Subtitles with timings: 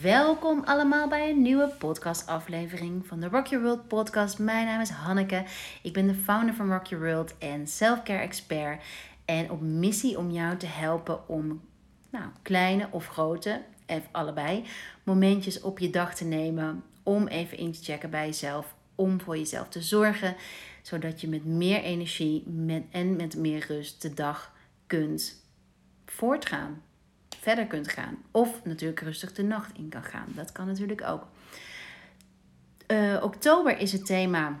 [0.00, 4.38] Welkom allemaal bij een nieuwe podcastaflevering van de Rock Your World podcast.
[4.38, 5.44] Mijn naam is Hanneke.
[5.82, 8.82] Ik ben de founder van Rock Your World en selfcare expert.
[9.24, 11.60] En op missie om jou te helpen om
[12.10, 14.64] nou, kleine of grote, even allebei,
[15.02, 16.82] momentjes op je dag te nemen.
[17.02, 18.74] Om even in te checken bij jezelf.
[18.94, 20.36] Om voor jezelf te zorgen.
[20.82, 22.44] Zodat je met meer energie
[22.90, 24.52] en met meer rust de dag
[24.86, 25.44] kunt
[26.06, 26.82] voortgaan
[27.44, 28.16] verder kunt gaan.
[28.30, 30.26] Of natuurlijk rustig de nacht in kan gaan.
[30.34, 31.26] Dat kan natuurlijk ook.
[32.86, 34.58] Uh, oktober is het thema.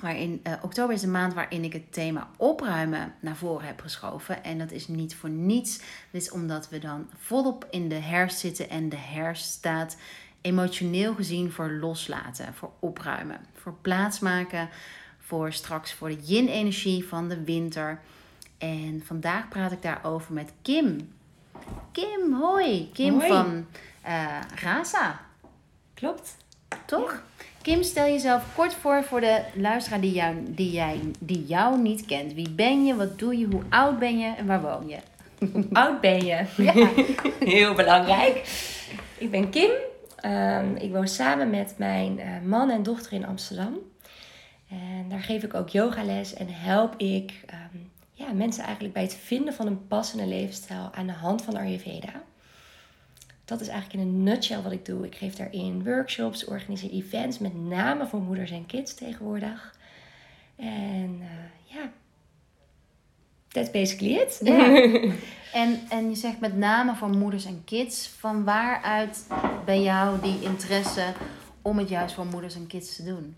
[0.00, 4.44] Waarin, uh, oktober is de maand waarin ik het thema opruimen naar voren heb geschoven.
[4.44, 5.78] En dat is niet voor niets.
[6.10, 8.70] Dit is omdat we dan volop in de herfst zitten.
[8.70, 9.96] En de herfst staat
[10.40, 14.68] emotioneel gezien voor loslaten, voor opruimen, voor plaatsmaken.
[15.18, 18.00] Voor straks voor de yin-energie van de winter.
[18.58, 21.12] En vandaag praat ik daarover met Kim.
[21.92, 22.90] Kim, hoi.
[22.92, 23.66] Kim van
[24.06, 25.20] uh, Raza.
[25.94, 26.36] Klopt.
[26.86, 27.22] Toch?
[27.62, 32.06] Kim, stel jezelf kort voor voor de luisteraar die jou, die, jij, die jou niet
[32.06, 32.34] kent.
[32.34, 34.98] Wie ben je, wat doe je, hoe oud ben je en waar woon je?
[35.52, 36.44] Hoe oud ben je?
[36.56, 36.72] Ja.
[37.54, 38.36] Heel belangrijk.
[39.18, 39.70] Ik ben Kim.
[40.24, 43.78] Um, ik woon samen met mijn uh, man en dochter in Amsterdam.
[44.70, 47.32] En daar geef ik ook yogales en help ik
[47.72, 47.87] um,
[48.28, 52.22] ja, mensen eigenlijk bij het vinden van een passende levensstijl aan de hand van Ayurveda.
[53.44, 55.06] Dat is eigenlijk in een nutshell wat ik doe.
[55.06, 59.76] Ik geef daarin workshops, organiseer events, met name voor moeders en kids tegenwoordig.
[60.56, 61.90] En uh, ja,
[63.48, 64.40] that's basically it.
[65.52, 68.08] En, en je zegt met name voor moeders en kids.
[68.18, 69.26] Van waaruit
[69.64, 71.12] bij jou die interesse
[71.62, 73.36] om het juist voor moeders en kids te doen?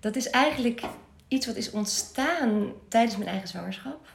[0.00, 0.82] Dat is eigenlijk
[1.28, 4.08] iets wat is ontstaan tijdens mijn eigen zwangerschap.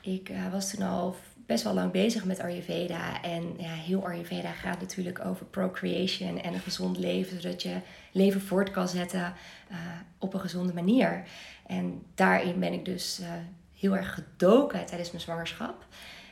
[0.00, 3.22] Ik uh, was toen al best wel lang bezig met Ayurveda.
[3.22, 7.76] En ja, heel Ayurveda gaat natuurlijk over procreation en een gezond leven, zodat je
[8.12, 9.34] leven voort kan zetten
[9.70, 9.76] uh,
[10.18, 11.22] op een gezonde manier.
[11.66, 13.28] En daarin ben ik dus uh,
[13.74, 15.86] heel erg gedoken tijdens mijn zwangerschap.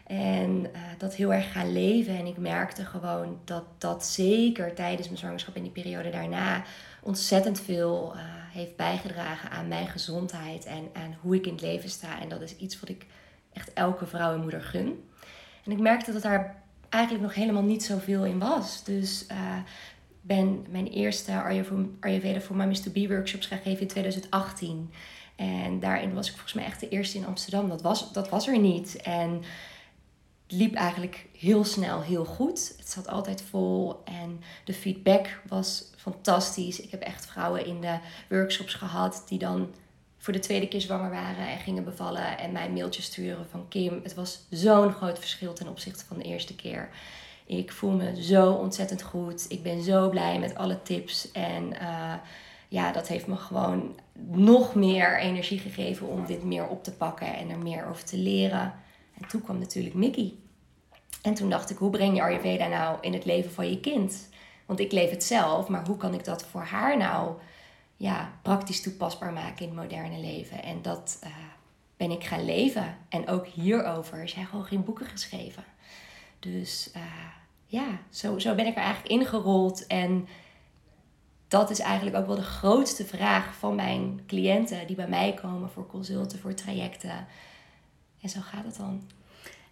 [0.06, 0.66] En
[0.98, 2.16] dat heel erg gaan leven.
[2.16, 6.62] En ik merkte gewoon dat dat zeker tijdens mijn zwangerschap en die periode daarna
[7.03, 8.15] ontzettend veel
[8.53, 12.21] heeft bijgedragen aan mijn gezondheid en aan hoe ik in het leven sta.
[12.21, 13.06] En dat is iets wat ik
[13.56, 15.05] echt elke vrouw en moeder gun.
[15.65, 18.84] En ik merkte dat daar eigenlijk nog helemaal niet zoveel in was.
[18.84, 19.56] Dus uh,
[20.21, 21.43] ben mijn eerste
[22.00, 24.91] Ayurveda for Mommy's to Be workshops gaan geven in 2018.
[25.37, 27.69] En daarin was ik volgens mij echt de eerste in Amsterdam.
[27.69, 28.97] Dat was, dat was er niet.
[28.97, 29.43] En
[30.47, 32.75] het liep eigenlijk heel snel heel goed.
[32.77, 36.81] Het zat altijd vol en de feedback was fantastisch.
[36.81, 39.75] Ik heb echt vrouwen in de workshops gehad die dan
[40.26, 44.00] voor de tweede keer zwanger waren en gingen bevallen en mij mailtjes sturen van Kim.
[44.03, 46.88] Het was zo'n groot verschil ten opzichte van de eerste keer.
[47.44, 49.47] Ik voel me zo ontzettend goed.
[49.48, 51.32] Ik ben zo blij met alle tips.
[51.32, 52.15] En uh,
[52.69, 53.98] ja, dat heeft me gewoon
[54.31, 58.19] nog meer energie gegeven om dit meer op te pakken en er meer over te
[58.19, 58.75] leren.
[59.20, 60.34] En toen kwam natuurlijk Mickey.
[61.22, 64.28] En toen dacht ik, hoe breng je Ayurveda nou in het leven van je kind?
[64.65, 67.36] Want ik leef het zelf, maar hoe kan ik dat voor haar nou
[67.97, 70.62] ja, praktisch toepasbaar maken in het moderne leven.
[70.62, 71.31] En dat uh,
[71.97, 72.97] ben ik gaan leven.
[73.09, 75.65] En ook hierover zijn gewoon geen boeken geschreven.
[76.39, 77.03] Dus uh,
[77.67, 79.87] ja, zo, zo ben ik er eigenlijk ingerold.
[79.87, 80.29] En
[81.49, 85.71] dat is eigenlijk ook wel de grootste vraag van mijn cliënten die bij mij komen
[85.71, 87.27] voor consulten, voor trajecten.
[88.21, 89.03] En zo gaat het dan.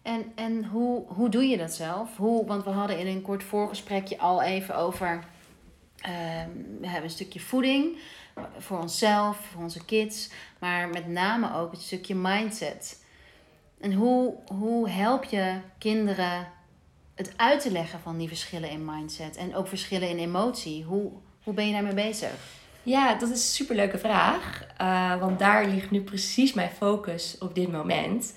[0.03, 2.17] En, en hoe, hoe doe je dat zelf?
[2.17, 5.25] Hoe, want we hadden in een kort voorgesprekje al even over
[6.81, 7.98] we hebben een stukje voeding
[8.59, 13.03] voor onszelf, voor onze kids, maar met name ook het stukje mindset.
[13.81, 16.48] En hoe, hoe help je kinderen
[17.14, 20.84] het uit te leggen van die verschillen in mindset en ook verschillen in emotie?
[20.84, 21.12] Hoe,
[21.43, 22.62] hoe ben je daarmee bezig?
[22.82, 24.66] Ja, dat is een superleuke vraag.
[24.81, 28.34] Uh, want daar ligt nu precies mijn focus op dit moment.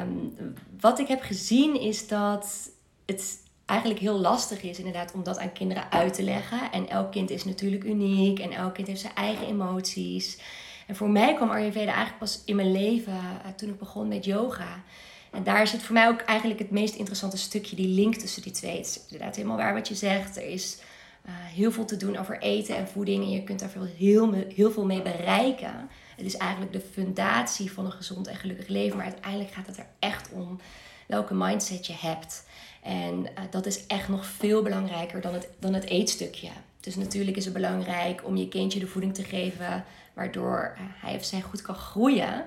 [0.00, 0.34] Um,
[0.80, 2.70] wat ik heb gezien is dat
[3.06, 6.72] het eigenlijk heel lastig is inderdaad om dat aan kinderen uit te leggen.
[6.72, 10.38] En elk kind is natuurlijk uniek en elk kind heeft zijn eigen emoties.
[10.86, 14.24] En voor mij kwam Ayurveda eigenlijk pas in mijn leven uh, toen ik begon met
[14.24, 14.82] yoga.
[15.30, 18.52] En daar zit voor mij ook eigenlijk het meest interessante stukje, die link tussen die
[18.52, 18.76] twee.
[18.76, 20.36] Het is inderdaad helemaal waar wat je zegt.
[20.36, 20.78] Er is
[21.26, 24.32] uh, heel veel te doen over eten en voeding en je kunt daar veel, heel,
[24.32, 25.88] heel veel mee bereiken.
[26.16, 28.96] Het is eigenlijk de fundatie van een gezond en gelukkig leven.
[28.96, 30.60] Maar uiteindelijk gaat het er echt om
[31.06, 32.44] welke mindset je hebt.
[32.86, 36.48] En uh, dat is echt nog veel belangrijker dan het, dan het eetstukje.
[36.80, 39.84] Dus natuurlijk is het belangrijk om je kindje de voeding te geven
[40.14, 42.44] waardoor uh, hij of zij goed kan groeien.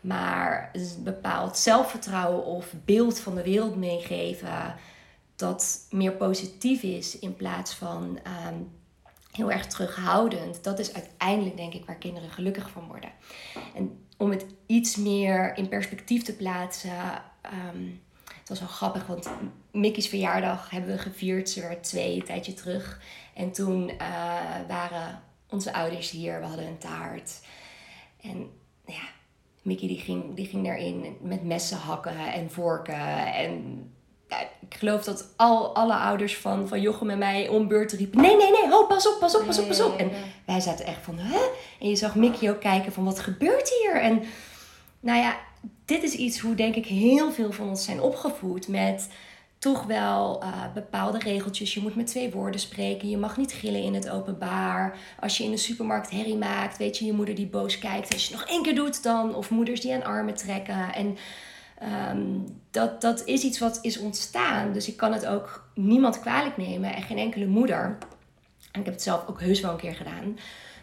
[0.00, 4.74] Maar een bepaald zelfvertrouwen of beeld van de wereld meegeven,
[5.36, 8.54] dat meer positief is in plaats van ehm,
[9.32, 10.64] heel erg terughoudend.
[10.64, 13.10] Dat is uiteindelijk denk ik waar kinderen gelukkig van worden.
[13.74, 17.22] En om het iets meer in perspectief te plaatsen.
[17.40, 17.84] Ehm,
[18.48, 19.30] het was wel grappig, want
[19.72, 21.50] Mickey's verjaardag hebben we gevierd.
[21.50, 23.00] Ze werd twee, een tijdje terug.
[23.34, 23.96] En toen uh,
[24.68, 26.40] waren onze ouders hier.
[26.40, 27.40] We hadden een taart.
[28.20, 28.50] En
[28.86, 29.02] ja,
[29.62, 33.34] Mickey die ging, die ging daarin met messen hakken en vorken.
[33.34, 33.82] En
[34.28, 38.20] ja, ik geloof dat al, alle ouders van, van Jochem en mij om beurt riepen...
[38.20, 39.98] Nee, nee, nee, ho, pas op, pas op, pas op, pas op.
[39.98, 40.10] En
[40.46, 41.38] wij zaten echt van, hè?
[41.80, 44.00] En je zag Mickey ook kijken van, wat gebeurt hier?
[44.00, 44.22] En
[45.00, 45.36] nou ja,
[45.84, 49.08] dit is iets hoe denk ik heel veel van ons zijn opgevoed met
[49.58, 51.74] toch wel uh, bepaalde regeltjes.
[51.74, 53.10] Je moet met twee woorden spreken.
[53.10, 54.98] Je mag niet gillen in het openbaar.
[55.20, 58.12] Als je in de supermarkt herrie maakt, weet je, je moeder die boos kijkt.
[58.12, 59.34] Als je het nog één keer doet dan.
[59.34, 60.94] Of moeders die aan armen trekken.
[60.94, 61.16] En
[62.10, 64.72] um, dat, dat is iets wat is ontstaan.
[64.72, 66.94] Dus ik kan het ook niemand kwalijk nemen.
[66.94, 67.98] En geen enkele moeder.
[68.72, 70.38] En ik heb het zelf ook heus wel een keer gedaan.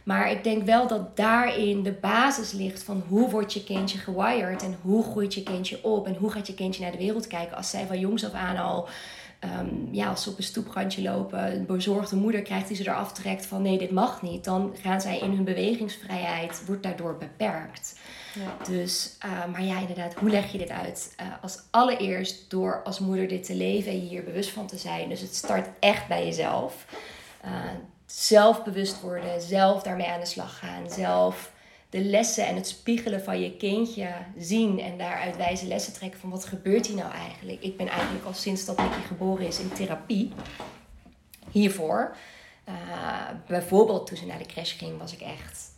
[0.06, 4.63] Maar ik denk wel dat daarin de basis ligt van hoe wordt je kindje gewired
[4.63, 7.57] en hoe groeit je kindje op en hoe gaat je kindje naar de wereld kijken
[7.57, 8.88] als zij van jongs af aan al,
[9.60, 13.13] um, ja, als ze op een stoeprandje lopen, een bezorgde moeder krijgt die ze eraf
[13.13, 18.00] trekt van nee, dit mag niet, dan gaan zij in hun bewegingsvrijheid, wordt daardoor beperkt.
[18.34, 18.66] Ja.
[18.68, 21.16] Dus, uh, maar ja, inderdaad, hoe leg je dit uit?
[21.22, 24.78] Uh, als allereerst door als moeder dit te leven en je hier bewust van te
[24.78, 25.10] zijn.
[25.10, 26.86] Dus het start echt bij jezelf.
[27.46, 27.52] Uh,
[28.06, 31.52] zelf bewust worden, zelf daarmee aan de slag gaan, zelf
[31.90, 36.30] de lessen en het spiegelen van je kindje zien en daaruit wijze lessen trekken van
[36.30, 37.63] wat gebeurt hier nou eigenlijk.
[37.63, 40.31] Ik ben eigenlijk al sinds dat Nicky geboren is in therapie
[41.52, 42.16] hiervoor.
[42.69, 42.75] Uh,
[43.48, 45.74] bijvoorbeeld toen ze naar de crash ging was ik echt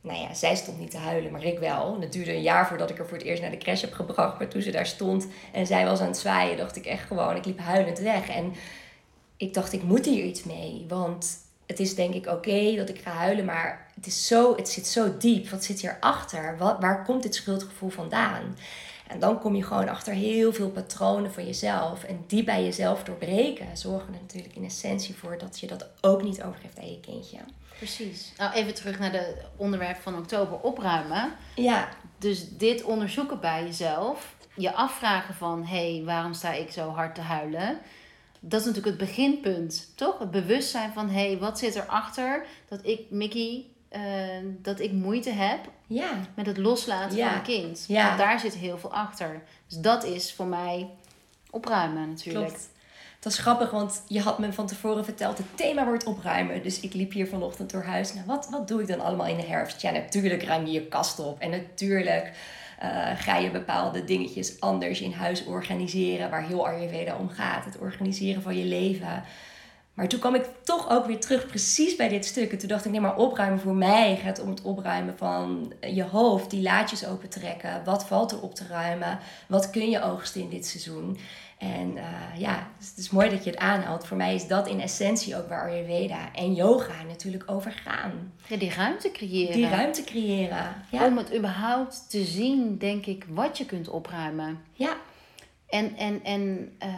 [0.00, 2.00] nou ja, zij stond niet te huilen, maar ik wel.
[2.00, 4.38] Het duurde een jaar voordat ik er voor het eerst naar de crash heb gebracht.
[4.38, 7.36] Maar toen ze daar stond en zij was aan het zwaaien, dacht ik echt gewoon,
[7.36, 8.28] ik liep huilend weg.
[8.28, 8.54] En
[9.40, 10.84] ik dacht, ik moet hier iets mee.
[10.88, 14.68] Want het is denk ik oké dat ik ga huilen, maar het, is zo, het
[14.68, 15.48] zit zo diep.
[15.48, 16.56] Wat zit hierachter?
[16.58, 18.56] Wat, waar komt dit schuldgevoel vandaan?
[19.06, 22.04] En dan kom je gewoon achter heel veel patronen van jezelf.
[22.04, 26.22] En die bij jezelf doorbreken zorgen er natuurlijk in essentie voor dat je dat ook
[26.22, 27.38] niet overgeeft aan je kindje.
[27.76, 28.32] Precies.
[28.36, 31.32] Nou, even terug naar het onderwerp van oktober opruimen.
[31.54, 31.88] Ja.
[32.18, 34.34] Dus dit onderzoeken bij jezelf.
[34.54, 37.80] Je afvragen van, hé, hey, waarom sta ik zo hard te huilen?
[38.40, 40.18] Dat is natuurlijk het beginpunt, toch?
[40.18, 44.00] Het bewustzijn van, hé, hey, wat zit erachter dat ik, Mickey, uh,
[44.62, 46.10] dat ik moeite heb ja.
[46.34, 47.84] met het loslaten van een kind.
[47.88, 48.06] Ja.
[48.06, 49.42] Want daar zit heel veel achter.
[49.66, 50.90] Dus dat is voor mij
[51.50, 52.46] opruimen natuurlijk.
[52.46, 52.68] Klopt.
[53.20, 56.62] Dat is grappig, want je had me van tevoren verteld, het thema wordt opruimen.
[56.62, 58.14] Dus ik liep hier vanochtend door huis.
[58.14, 59.80] Nou, wat, wat doe ik dan allemaal in de herfst?
[59.80, 61.40] Ja, natuurlijk ruim je je kast op.
[61.40, 62.32] En natuurlijk
[62.82, 67.64] uh, ga je bepaalde dingetjes anders in huis organiseren, waar heel Ayurveda om gaat.
[67.64, 69.22] Het organiseren van je leven.
[69.94, 72.52] Maar toen kwam ik toch ook weer terug precies bij dit stuk.
[72.52, 76.02] En toen dacht ik, nee, maar opruimen voor mij gaat om het opruimen van je
[76.02, 77.84] hoofd, die laadjes opentrekken.
[77.84, 79.18] Wat valt er op te ruimen?
[79.48, 81.18] Wat kun je oogsten in dit seizoen?
[81.60, 82.04] En uh,
[82.36, 84.06] ja, dus het is mooi dat je het aanhaalt.
[84.06, 88.32] Voor mij is dat in essentie ook waar Ayurveda en yoga natuurlijk over gaan.
[88.46, 89.52] Ja, die ruimte creëren.
[89.52, 91.06] Die ruimte creëren, ja.
[91.06, 94.60] Om het überhaupt te zien, denk ik, wat je kunt opruimen.
[94.72, 94.96] Ja.
[95.66, 96.88] En, en, en uh,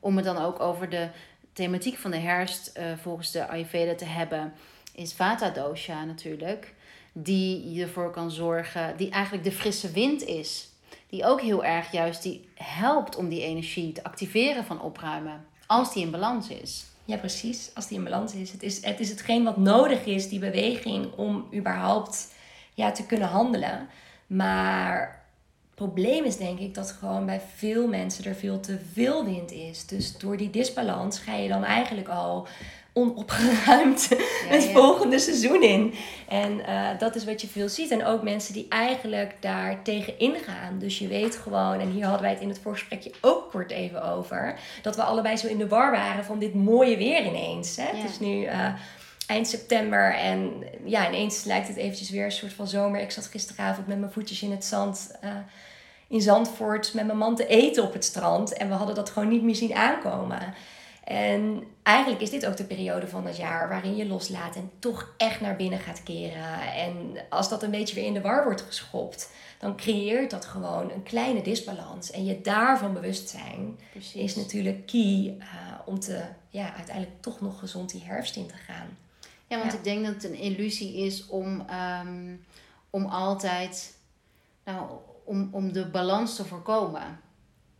[0.00, 1.08] om het dan ook over de
[1.52, 4.52] thematiek van de herfst uh, volgens de Ayurveda te hebben,
[4.94, 6.74] is Vata dosha natuurlijk.
[7.12, 10.71] Die ervoor kan zorgen, die eigenlijk de frisse wind is
[11.12, 15.44] die ook heel erg juist die helpt om die energie te activeren van opruimen.
[15.66, 16.84] Als die in balans is.
[17.04, 17.70] Ja, precies.
[17.74, 18.52] Als die in balans is.
[18.52, 22.34] Het is, het is hetgeen wat nodig is, die beweging, om überhaupt
[22.74, 23.88] ja, te kunnen handelen.
[24.26, 25.24] Maar
[25.74, 29.86] probleem is denk ik dat gewoon bij veel mensen er veel te veel wind is.
[29.86, 32.46] Dus door die disbalans ga je dan eigenlijk al
[32.92, 34.16] onopgeruimd ja,
[34.48, 35.94] het volgende seizoen in.
[36.28, 37.90] En uh, dat is wat je veel ziet.
[37.90, 40.78] En ook mensen die eigenlijk daar tegen ingaan.
[40.78, 44.02] Dus je weet gewoon, en hier hadden wij het in het voorgesprekje ook kort even
[44.02, 47.76] over, dat we allebei zo in de war waren van dit mooie weer ineens.
[47.76, 47.96] Hè?
[47.96, 48.44] Het is nu.
[48.44, 48.74] Uh,
[49.26, 53.00] eind september en ja, ineens lijkt het eventjes weer een soort van zomer.
[53.00, 55.30] Ik zat gisteravond met mijn voetjes in het zand uh,
[56.12, 58.52] in Zandvoort met mijn man te eten op het strand.
[58.52, 60.54] En we hadden dat gewoon niet meer zien aankomen.
[61.04, 65.14] En eigenlijk is dit ook de periode van het jaar waarin je loslaat en toch
[65.16, 66.72] echt naar binnen gaat keren.
[66.74, 70.90] En als dat een beetje weer in de war wordt geschopt, dan creëert dat gewoon
[70.90, 72.10] een kleine disbalans.
[72.10, 73.78] En je daarvan bewust zijn
[74.14, 75.44] is natuurlijk key uh,
[75.84, 78.96] om te, ja, uiteindelijk toch nog gezond die herfst in te gaan.
[79.46, 81.66] Ja, want ik denk dat het een illusie is om,
[82.04, 82.44] um,
[82.90, 83.96] om altijd,
[84.64, 84.86] nou,
[85.24, 87.20] om, om de balans te voorkomen.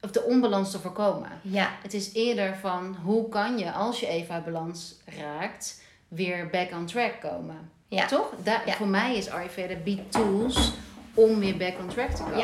[0.03, 1.31] Of de onbalans te voorkomen.
[1.43, 6.49] Ja, Het is eerder van hoe kan je, als je even uit balans raakt, weer
[6.51, 7.71] back on track komen.
[7.89, 8.07] ja.
[8.07, 8.33] Toch?
[8.43, 8.73] Daar, Ja.
[8.73, 10.73] Voor mij is Ayurveda biedt tools
[11.15, 12.39] om weer back on track te komen.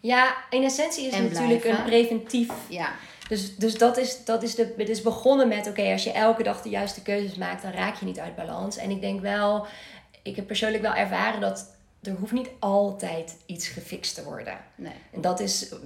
[0.00, 2.52] Ja, in essentie is En het natuurlijk een preventief.
[2.68, 2.92] Ja,
[3.28, 6.42] Dus, dus dat is, dat is de, het is begonnen met, oké, als je elke
[6.42, 8.76] dag de juiste keuzes maakt, dan raak je niet uit balans.
[8.76, 9.66] En ik denk wel,
[10.22, 14.58] ik heb persoonlijk wel ervaren dat er hoeft niet altijd iets gefixt te worden.
[14.76, 14.92] nee.
[15.12, 15.78] En dat is eh,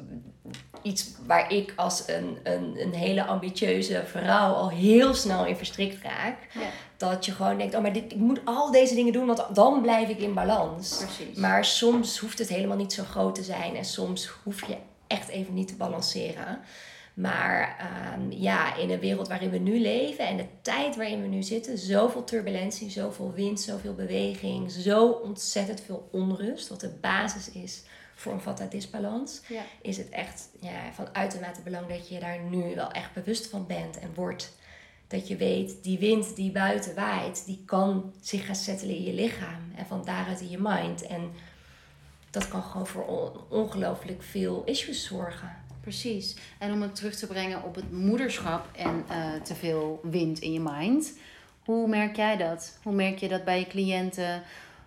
[0.83, 6.03] iets waar ik als een, een, een hele ambitieuze vrouw al heel snel in verstrikt
[6.03, 6.37] raak.
[6.53, 9.45] Ja, Dat je gewoon denkt, oh maar dit, ik moet al deze dingen doen, want
[9.53, 10.97] dan blijf ik in balans.
[10.97, 11.37] precies.
[11.37, 13.77] Maar soms hoeft het helemaal niet zo groot te zijn.
[13.77, 16.61] En soms hoef je echt even niet te balanceren.
[17.15, 21.27] Maar ehm, ja, in een wereld waarin we nu leven en de tijd waarin we
[21.27, 27.51] nu zitten, zoveel turbulentie, zoveel wind, zoveel beweging, zo ontzettend veel onrust, wat de basis
[27.51, 27.83] is
[28.15, 29.63] voor een vata disbalans, ja.
[29.83, 33.67] is het echt ja, van uitermate belang dat je daar nu wel echt bewust van
[33.67, 34.57] bent en wordt.
[35.07, 39.13] Dat je weet, die wind die buiten waait, die kan zich gaan settelen in je
[39.13, 41.07] lichaam en van daaruit in je mind.
[41.07, 41.31] En
[42.31, 45.57] dat kan gewoon voor on- ongelooflijk veel issues zorgen.
[45.85, 46.37] Precies.
[46.59, 50.53] En om het terug te brengen op het moederschap en eh, te veel wind in
[50.53, 51.19] je mind.
[51.65, 52.79] Hoe merk jij dat?
[52.83, 54.43] Hoe merk je dat bij je cliënten?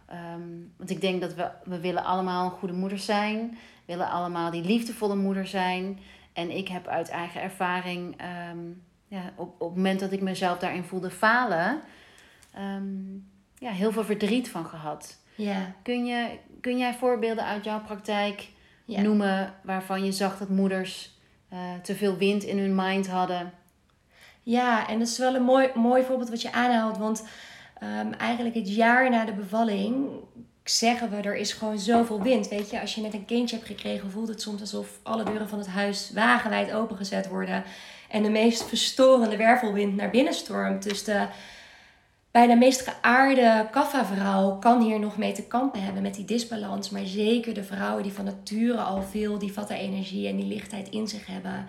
[0.05, 0.41] Ehm,
[0.77, 3.49] want ik denk dat we, we willen allemaal een goede moeder zijn.
[3.49, 3.57] We
[3.93, 5.99] willen allemaal die liefdevolle moeder zijn.
[6.33, 8.59] En ik heb uit eigen ervaring, ehm,
[9.07, 11.81] ja, op, op het moment dat ik mezelf daarin voelde falen,
[12.53, 13.15] ehm,
[13.57, 15.17] ja, heel veel verdriet van gehad.
[15.35, 18.47] Ja, Kun, je, kun jij voorbeelden uit jouw praktijk
[18.87, 19.01] ja.
[19.01, 21.15] noemen waarvan je zag dat moeders
[21.49, 23.53] eh, te veel wind in hun mind hadden.
[24.43, 26.97] Ja, en dat is wel een mooi, mooi voorbeeld wat je aanhaalt.
[26.97, 27.27] Want
[27.79, 30.07] ehm, eigenlijk het jaar na de bevalling
[30.63, 32.47] zeggen we, er is gewoon zoveel wind.
[32.47, 35.49] Weet je, als je net een kindje hebt gekregen, voelt het soms alsof alle deuren
[35.49, 37.63] van het huis wagenwijd opengezet worden.
[38.09, 40.83] En de meest verstorende wervelwind naar binnen stormt.
[40.83, 41.27] Dus de
[42.37, 46.89] bijna meest geaarde kaffa-vrouw kan hier nog mee te kampen hebben met die disbalans.
[46.89, 51.07] Maar zeker de vrouwen die van nature al veel die vata-energie en die lichtheid in
[51.07, 51.65] zich hebben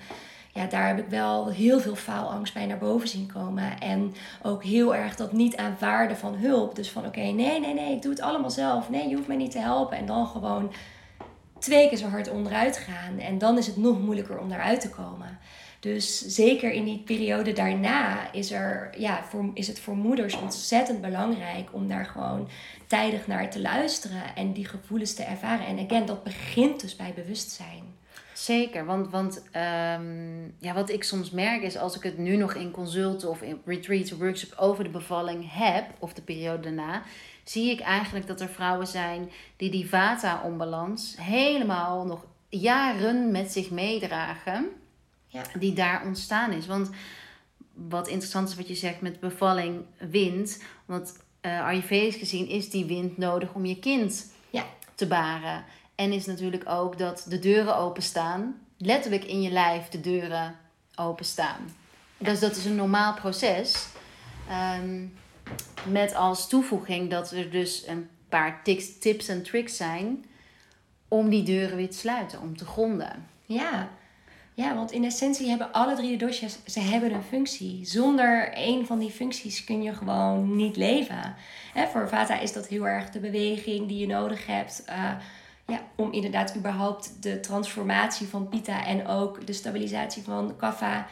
[0.58, 3.80] ja, daar heb ik wel heel veel faalangst bij naar boven zien komen.
[3.80, 6.74] En ook heel erg dat niet aanvaarden van hulp.
[6.74, 8.90] Dus van oké, nee, nee, nee, ik doe het allemaal zelf.
[8.90, 9.96] Nee, je hoeft mij niet te helpen.
[9.96, 10.72] En dan gewoon
[11.58, 13.18] twee keer zo hard onderuit gaan.
[13.18, 15.38] En dan is het nog moeilijker om daaruit te komen.
[15.80, 21.00] Dus zeker in die periode daarna is, er, ja, voor, is het voor moeders ontzettend
[21.00, 22.48] belangrijk om daar gewoon
[22.86, 25.66] tijdig naar te luisteren en die gevoelens te ervaren.
[25.66, 27.96] En again, dat begint dus bij bewustzijn.
[28.32, 32.54] Zeker, want, want ehm, ja, wat ik soms merk is als ik het nu nog
[32.54, 37.02] in consulten of in retreats, workshop over de bevalling heb, of de periode daarna,
[37.44, 43.70] zie ik eigenlijk dat er vrouwen zijn die die vata-onbalans helemaal nog jaren met zich
[43.70, 44.68] meedragen,
[45.28, 45.42] Ja.
[45.58, 46.66] die daar ontstaan is.
[46.66, 46.90] Want
[47.74, 52.84] wat interessant is wat je zegt met bevalling, wind, want eh Ayurvedisch gezien is die
[52.84, 54.64] wind nodig om je kind Ja.
[54.94, 55.64] te baren.
[55.94, 58.60] En is natuurlijk ook dat de deuren openstaan.
[58.76, 60.56] Letterlijk in je lijf de deuren
[60.94, 61.60] openstaan.
[62.16, 63.86] Dus dat is een normaal proces.
[64.48, 65.04] Ehm,
[65.86, 70.24] met als toevoeging dat er dus een paar tics, tips en tricks zijn
[71.08, 73.26] om die deuren weer te sluiten, om te gronden.
[73.46, 73.88] Ja.
[74.58, 77.84] Ja, want in essentie hebben alle drie de doshas, ze hebben een functie.
[77.84, 81.34] Zonder één van die functies kun je gewoon niet leven.
[81.72, 84.84] Hè, voor Vata is dat heel erg de beweging die je nodig hebt.
[84.84, 85.10] eh,
[85.66, 91.06] ja, om inderdaad überhaupt de transformatie van Pitta en ook de stabilisatie van Kapha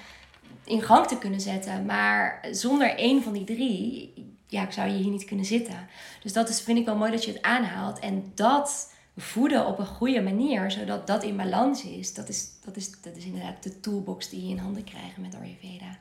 [0.65, 1.85] in gang te kunnen zetten.
[1.85, 4.13] Maar zonder één van die drie
[4.47, 5.89] ja, zou je hier niet kunnen zitten.
[6.23, 7.99] Dus dat is, vind ik wel mooi dat je het aanhaalt.
[7.99, 12.15] En dat voeden op een goede manier, zodat dat in balans is.
[12.15, 15.35] Dat is, dat is, dat is inderdaad de toolbox die je in handen krijgt met
[15.35, 15.99] Ayurveda.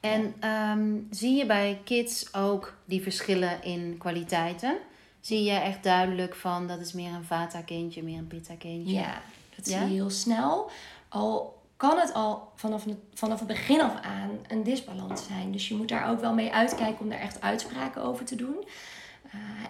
[0.00, 4.76] En ehm, zie je bij kids ook die verschillen in kwaliteiten?
[5.20, 8.94] Zie je echt duidelijk van dat is meer een vata-kindje, meer een pitta-kindje?
[8.94, 9.22] Ja,
[9.56, 10.70] dat zie je heel snel.
[11.08, 15.52] Al kan het al vanaf het, vanaf het begin af aan een disbalans zijn.
[15.52, 18.64] Dus je moet daar ook wel mee uitkijken om daar echt uitspraken over te doen.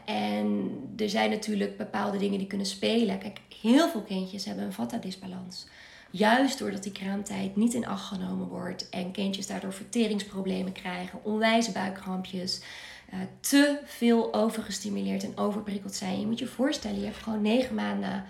[0.05, 3.19] En er zijn natuurlijk bepaalde dingen die kunnen spelen.
[3.19, 5.67] Kijk, heel veel kindjes hebben een vata-disbalans.
[6.11, 11.73] Juist doordat die kraamtijd niet in acht genomen wordt en kindjes daardoor verteringsproblemen krijgen, onwijze
[11.73, 12.61] buikkrampjes,
[13.15, 16.21] uh, te veel overgestimuleerd en overprikkeld zijn.
[16.21, 18.25] Je moet je voorstellen, je hebt gewoon negen maanden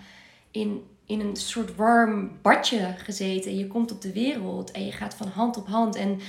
[0.51, 3.57] in, in een soort warm badje gezeten.
[3.57, 5.95] Je komt op de wereld en je gaat van hand op hand.
[5.95, 6.19] En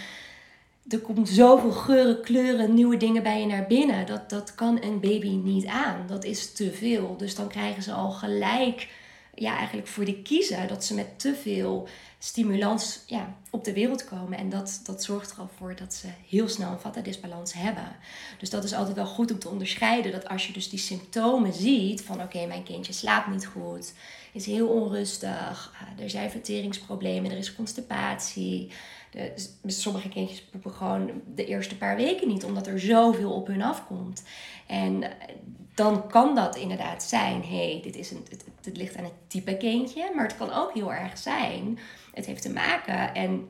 [0.89, 4.07] er komt zoveel geuren, kleuren, nieuwe dingen bij je naar binnen.
[4.07, 6.07] Dat, dat kan een baby niet aan.
[6.07, 7.17] Dat is te veel.
[7.17, 8.89] Dus dan krijgen ze al gelijk
[9.35, 11.89] ja, eigenlijk voor die kiezen dat ze met te veel
[12.19, 14.39] stimulans ja, op de wereld komen.
[14.39, 17.97] En dat, dat zorgt er al voor dat ze heel snel een vata-disbalans hebben.
[18.39, 20.13] Dus dat is altijd wel goed om te onderscheiden.
[20.13, 23.93] Dat als je dus die symptomen ziet van oké, mijn kindje slaapt niet goed,
[24.33, 28.71] is heel onrustig, eh, er zijn verteringsproblemen, er is constipatie.
[29.17, 33.63] De, sommige kindjes poepen gewoon de eerste paar weken niet, omdat er zoveel op hun
[33.63, 34.25] afkomt.
[34.67, 35.35] En eh,
[35.75, 39.13] dan kan dat inderdaad zijn, hé, hey, dit is een, het, het ligt aan het
[39.27, 40.13] type kindje.
[40.15, 41.79] Maar het kan ook heel erg zijn,
[42.13, 43.49] het heeft te maken, en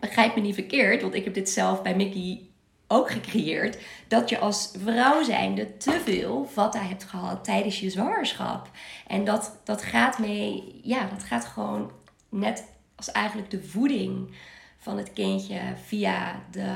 [0.00, 2.40] begrijp me niet verkeerd, want ik heb dit zelf bij Mickey
[2.88, 8.70] ook gecreëerd, dat je als vrouw zijnde te veel vata hebt gehad tijdens je zwangerschap.
[9.06, 11.90] En dat, dat gaat mee, ja, dat gaat gewoon
[12.28, 12.64] net
[12.94, 14.34] als eigenlijk de voeding
[14.82, 16.68] van het kindje via de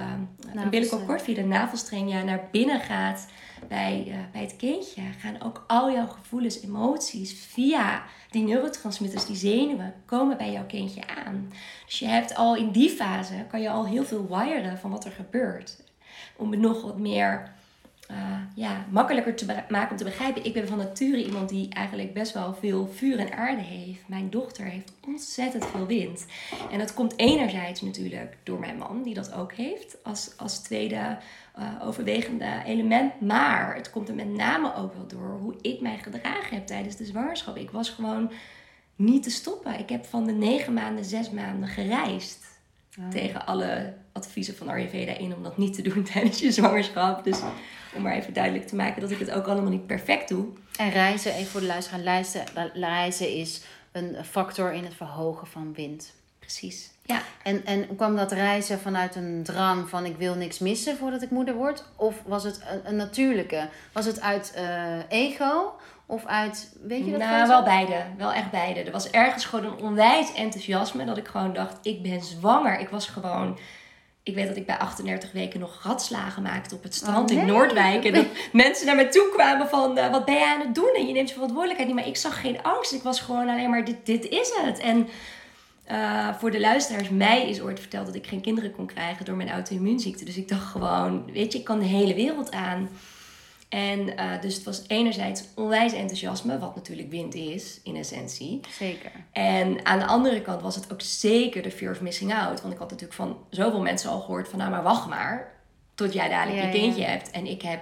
[0.56, 3.26] umbilical cord, via de navelstreng, ja, naar binnen gaat
[3.68, 9.36] bij, uh, bij het kindje, gaan ook al jouw gevoelens, emoties via die neurotransmitters, die
[9.36, 11.52] zenuwen, komen bij jouw kindje aan.
[11.86, 15.04] Dus je hebt al in die fase, kan je al heel veel wiren van wat
[15.04, 15.84] er gebeurt.
[16.36, 17.54] Om het nog wat meer
[18.10, 18.16] uh,
[18.54, 20.44] ja, makkelijker te maken om te begrijpen.
[20.44, 24.08] Ik ben van nature iemand die eigenlijk best wel veel vuur en aarde heeft.
[24.08, 26.26] Mijn dochter heeft ontzettend veel wind.
[26.70, 31.18] En dat komt enerzijds natuurlijk door mijn man, die dat ook heeft als, als tweede
[31.58, 33.20] uh, overwegende element.
[33.20, 36.96] Maar het komt er met name ook wel door hoe ik mij gedragen heb tijdens
[36.96, 37.56] de zwangerschap.
[37.56, 38.30] Ik was gewoon
[38.96, 39.78] niet te stoppen.
[39.78, 42.44] Ik heb van de negen maanden, zes maanden gereisd.
[42.98, 43.08] Oh.
[43.08, 47.24] Tegen alle adviezen van Ayurveda in om dat niet te doen tijdens je zwangerschap.
[47.24, 47.38] Dus
[47.94, 50.46] om maar even duidelijk te maken dat ik het ook allemaal niet perfect doe.
[50.76, 56.14] En reizen, even voor de luisteraar, reizen is een factor in het verhogen van wind.
[56.38, 56.90] Precies.
[57.02, 57.22] Ja.
[57.42, 61.30] En, en kwam dat reizen vanuit een drang van ik wil niks missen voordat ik
[61.30, 61.84] moeder word?
[61.96, 63.68] Of was het een, een natuurlijke?
[63.92, 65.74] Was het uit uh, ego?
[66.06, 67.20] Of uit, weet je dat?
[67.20, 68.04] Nou, wel beide.
[68.16, 68.80] Wel echt beide.
[68.80, 72.78] Er was ergens gewoon een onwijs enthousiasme dat ik gewoon dacht, ik ben zwanger.
[72.80, 73.58] Ik was gewoon
[74.26, 77.46] ik weet dat ik bij 38 weken nog ratslagen maakte op het strand oh, in
[77.46, 78.04] Noordwijk.
[78.04, 80.94] En dat mensen naar me toe kwamen van, uh, wat ben je aan het doen?
[80.96, 82.00] En je neemt je verantwoordelijkheid niet.
[82.00, 82.92] Maar ik zag geen angst.
[82.92, 84.78] Ik was gewoon alleen maar, dit, dit is het.
[84.78, 85.08] En
[85.90, 89.36] uh, voor de luisteraars, mij is ooit verteld dat ik geen kinderen kon krijgen door
[89.36, 90.24] mijn auto-immuunziekte.
[90.24, 92.88] Dus ik dacht gewoon, weet je, ik kan de hele wereld aan.
[93.68, 98.60] En uh, dus het was enerzijds onwijs enthousiasme, wat natuurlijk wind is in essentie.
[98.78, 99.10] Zeker.
[99.32, 102.60] En aan de andere kant was het ook zeker de fear of missing out.
[102.60, 105.54] Want ik had natuurlijk van zoveel mensen al gehoord van nou maar wacht maar
[105.94, 107.30] tot jij dadelijk ja, je kindje hebt.
[107.30, 107.80] En ik heb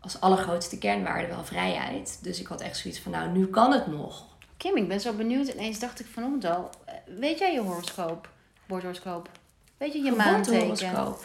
[0.00, 2.18] als allergrootste kernwaarde wel vrijheid.
[2.22, 4.24] Dus ik had echt zoiets van nou nu kan het nog.
[4.56, 5.48] Kim, ik ben zo benieuwd.
[5.48, 8.28] Ineens dacht ik vanochtend al, eh, weet jij je horoscoop?
[8.66, 9.28] Woordhoroscoop?
[9.76, 11.16] Weet je je maandteken?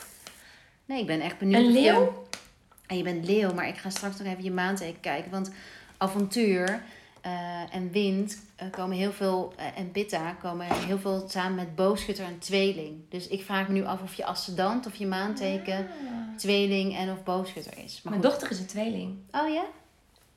[0.85, 1.61] Nee, ik ben echt benieuwd.
[1.61, 2.24] Een leeuw?
[2.87, 5.31] En je bent leeuw, maar ik ga straks nog even je maanteken kijken.
[5.31, 5.51] Want
[5.97, 6.81] avontuur
[7.25, 11.75] uh, en wind uh, komen heel veel, uh, en pitta komen heel veel samen met
[11.75, 13.01] boogschutter en tweeling.
[13.09, 16.37] Dus ik vraag me nu af of je ascendant of je maanteken ah.
[16.37, 18.01] tweeling en of boogschutter is.
[18.03, 19.17] Maar Mijn dochter is een tweeling.
[19.31, 19.63] Oh ja?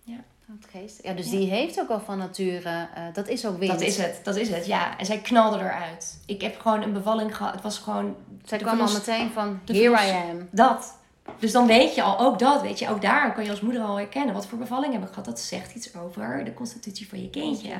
[0.02, 0.24] Ja.
[0.70, 1.02] Geest.
[1.02, 3.72] Ja, dus die heeft ook al van nature, dat is ook wind.
[3.72, 4.98] Dat is het, dat is het, ja.
[4.98, 6.18] En zij knalde eruit.
[6.26, 7.52] Ik heb gewoon een bevalling gehad.
[7.52, 8.16] Het was gewoon...
[8.44, 10.48] Zij kwam al meteen van, here I am.
[10.50, 10.97] Dat.
[11.38, 13.82] Dus dan weet je al, ook dat, weet je, ook daar kan je als moeder
[13.82, 14.34] al herkennen.
[14.34, 15.24] Wat voor bevalling heb ik gehad?
[15.24, 17.74] Dat zegt iets over de constitutie van je kindje.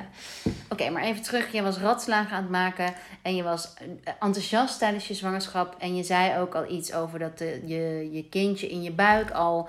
[0.69, 1.53] Oké, maar even terug.
[1.53, 5.77] Je was ratslagen aan het maken en je was eh, enthousiast tijdens je zwangerschap.
[5.79, 9.31] En je zei ook al iets over dat de, je, je kindje in je buik
[9.31, 9.69] al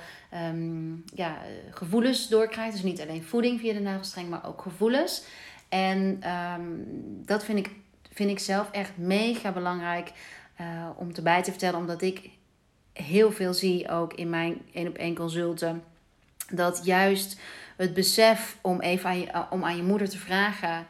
[0.50, 1.38] um, ja,
[1.72, 2.72] gevoelens doorkrijgt.
[2.72, 5.24] Dus niet alleen voeding via de navelstreng, maar ook gevoelens.
[5.70, 6.22] En
[6.58, 6.86] um,
[7.26, 7.72] dat vind ik,
[8.14, 10.12] vind ik zelf echt mega belangrijk
[10.62, 12.30] uh, om te bij te vertellen, omdat ik
[13.02, 15.84] heel veel zie ook in mijn één op één consulten.
[16.52, 17.40] Dat juist
[17.76, 20.88] het besef om even aan je, eh, om aan je moeder te vragen.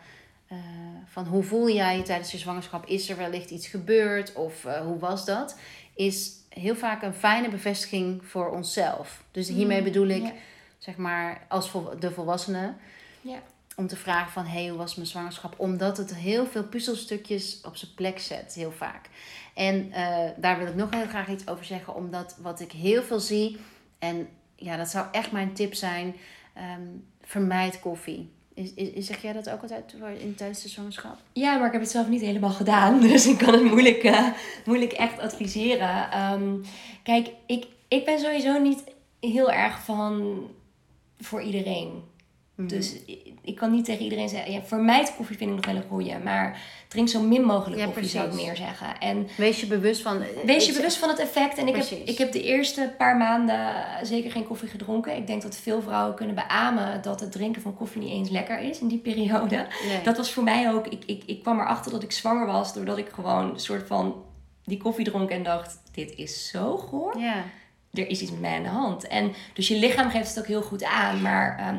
[0.52, 0.58] Uh,
[1.06, 2.86] van hoe voel jij je tijdens je zwangerschap?
[2.86, 4.34] Is er wellicht iets gebeurd?
[4.34, 5.60] Of uh, hoe was dat?
[5.94, 9.24] Is heel vaak een fijne bevestiging voor onszelf.
[9.32, 10.34] Dus hiermee mm, bedoel ik,
[10.78, 12.74] zeg maar, als de volwassene.
[13.22, 13.40] Ja.
[13.80, 15.54] Om te vragen van, hey, hoe was mijn zwangerschap?
[15.58, 19.10] Omdat het heel veel puzzelstukjes op zijn plek zet, heel vaak.
[19.54, 23.04] En uh, daar wil ik nog heel graag iets over zeggen, omdat wat ik heel
[23.04, 23.58] veel zie,
[24.00, 26.16] en ja, dat zou echt mijn tip zijn,
[26.78, 28.30] um, vermijd koffie.
[28.54, 31.18] Is, is, zeg jij dat ook altijd in, tijdens de zwangerschap?
[31.34, 33.00] Ja, maar ik heb het zelf niet helemaal gedaan.
[33.08, 34.28] Dus ik kan het moeilijk, uh,
[34.66, 36.22] moeilijk echt adviseren.
[36.32, 36.62] Um,
[37.04, 38.84] kijk, ik, ik ben sowieso niet
[39.20, 40.42] heel erg van
[41.20, 42.04] voor iedereen
[42.68, 45.76] Dus ik, ik kan niet tegen iedereen zeggen, ja, vermijd koffie vind ik nog wel
[45.76, 46.18] een goeie.
[46.18, 49.00] Maar drink zo min mogelijk Ja, koffie, zou ik meer zeggen.
[49.00, 50.24] En Wees je bewust van...
[50.46, 51.58] Wees je bewust van het effect.
[51.58, 55.16] En ik heb, ik heb de eerste paar maanden zeker geen koffie gedronken.
[55.16, 58.60] Ik denk dat veel vrouwen kunnen beamen dat het drinken van koffie niet eens lekker
[58.60, 59.68] is in die periode.
[59.88, 60.02] Nee.
[60.04, 60.88] Dat was voor mij ook.
[60.88, 64.24] Ik, ik, ik kwam erachter dat ik zwanger was doordat ik gewoon een soort van
[64.64, 67.20] die koffie dronk en dacht: dit is zo goor.
[67.20, 67.44] Ja.
[67.94, 69.08] Er is iets met mij aan de hand.
[69.08, 71.22] En dus je lichaam geeft het ook heel goed aan.
[71.22, 71.78] Maar ehm,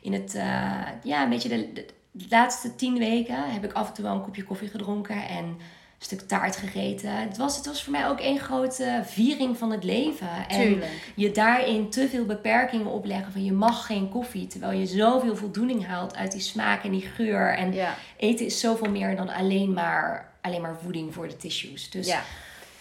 [0.00, 3.88] in het, eh, ja, een beetje de, de, de laatste tien weken heb ik af
[3.88, 7.16] en toe wel een kopje koffie gedronken en een stuk taart gegeten.
[7.16, 10.28] Het was, het was voor mij ook één grote viering van het leven.
[10.48, 11.12] En Tuurlijk.
[11.16, 14.46] je daarin te veel beperkingen opleggen van je mag geen koffie.
[14.46, 17.54] Terwijl je zoveel voldoening haalt uit die smaak en die geur.
[17.56, 17.94] En Ja.
[18.16, 21.90] eten is zoveel meer dan alleen maar, alleen maar voeding voor de tissues.
[21.90, 22.22] Dus Ja.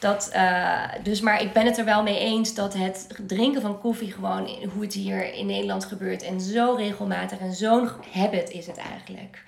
[0.02, 3.80] Dat, eh, dus, maar ik ben het er wel mee eens dat het drinken van
[3.80, 8.68] koffie gewoon, hoe het hier in Nederland gebeurt, en zo regelmatig en zo'n habit is
[8.68, 9.44] het eigenlijk.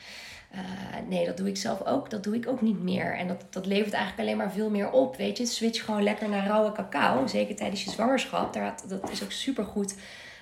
[0.51, 0.59] Eh,
[1.07, 2.09] nee, dat doe ik zelf ook.
[2.09, 3.17] Dat doe ik ook niet meer.
[3.17, 5.15] En dat, dat levert eigenlijk alleen maar veel meer op.
[5.15, 7.27] Weet je, switch gewoon lekker naar rauwe cacao.
[7.27, 8.53] Zeker tijdens je zwangerschap.
[8.53, 9.95] Daar, dat is ook supergoed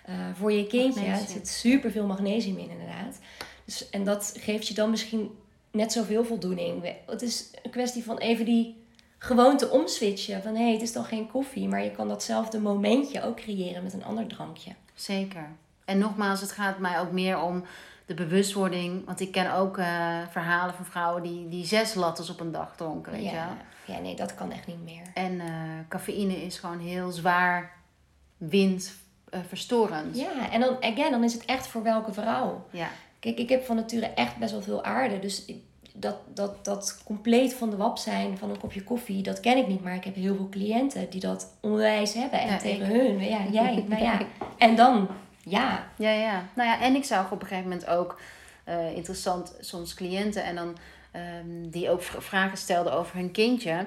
[0.06, 1.02] eh voor je kindje.
[1.02, 1.26] Magnesium.
[1.26, 3.20] Er zit super veel magnesium in, inderdaad.
[3.66, 5.30] Dus, en dat geeft je dan misschien
[5.72, 6.96] net zoveel voldoening.
[7.06, 8.81] Het is een kwestie van even die
[9.24, 10.42] gewoonte omswitchen.
[10.42, 11.68] Van hé, hey, het is dan geen koffie.
[11.68, 14.72] Maar je kan datzelfde momentje ook creëren met een ander drankje.
[14.94, 15.48] Zeker.
[15.86, 17.64] En nogmaals, het gaat mij ook meer om
[18.06, 19.06] de bewustwording.
[19.06, 22.76] Want ik ken ook eh, verhalen van vrouwen die, die zes lattes op een dag
[22.76, 23.12] dronken.
[23.12, 23.40] Weet je wel?
[23.40, 25.02] Ja, ja, nee, dat kan echt niet meer.
[25.14, 25.48] En eh,
[25.90, 27.72] cafeïne is gewoon heel zwaar
[28.38, 30.18] windverstorend.
[30.18, 32.66] Ja, en dan, again, dan is het echt voor welke vrouw.
[32.72, 32.88] ja.
[33.20, 35.20] Kijk, ik heb van nature echt best wel veel aarde.
[35.20, 39.40] Dus ik- dat, dat, dat compleet van de wap zijn van een kopje koffie, dat
[39.40, 39.84] ken ik niet.
[39.84, 42.40] Maar ik heb heel veel cliënten die dat onwijs hebben.
[42.40, 42.92] En Ja, tegen ik.
[42.92, 44.20] hun, ja, jij, nou ja.
[44.58, 45.08] En dan,
[45.44, 46.46] ja, Ja, ja.
[46.56, 48.20] Nou ja, en ik zag op een gegeven moment ook
[48.64, 50.78] eh, interessant soms cliënten en dan
[51.12, 53.86] ehm, die ook vragen stelden over hun kindje,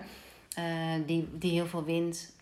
[0.55, 0.65] eh,
[1.07, 2.33] die, die heel veel wind,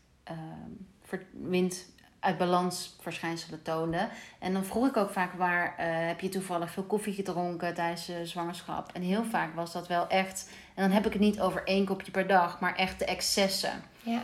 [1.05, 1.87] ver- wind
[2.23, 4.09] uit balans verschijnselen toonde.
[4.39, 8.07] En dan vroeg ik ook vaak waar eh, heb je toevallig veel koffie gedronken tijdens
[8.07, 8.91] de zwangerschap?
[8.93, 11.85] En heel vaak was dat wel echt, en dan heb ik het niet over één
[11.85, 13.83] kopje per dag, maar echt de excessen.
[14.03, 14.23] ja.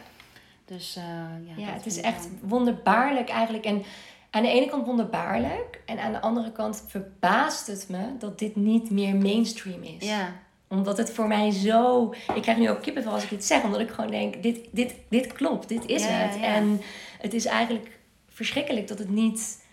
[0.64, 3.64] Dus eh, ja, het is echt wonderbaarlijk eigenlijk.
[3.64, 3.82] En
[4.30, 5.80] aan de ene kant wonderbaarlijk.
[5.86, 10.08] En aan de andere kant verbaast het me dat dit niet meer mainstream is.
[10.08, 10.32] Ja,
[10.68, 12.14] Omdat het voor mij zo...
[12.34, 13.62] Ik krijg nu ook kippenvel als ik dit zeg.
[13.62, 15.68] Omdat ik gewoon denk, dit, dit, dit klopt.
[15.68, 16.34] Dit is Ja, het.
[16.34, 16.42] ja.
[16.46, 16.80] En
[17.18, 19.66] het is eigenlijk verschrikkelijk dat het niet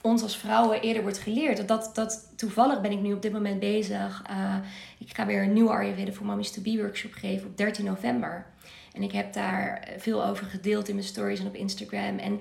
[0.00, 1.68] ons als vrouwen eerder wordt geleerd.
[1.68, 4.22] Dat, dat, toevallig ben ik nu op dit moment bezig.
[4.26, 4.56] eh,
[4.98, 8.46] ik ga weer een nieuwe Ayurveda voor Mommy's to Be workshop geven op 13 november.
[8.92, 12.18] En ik heb daar veel over gedeeld in mijn stories en op Instagram.
[12.18, 12.40] En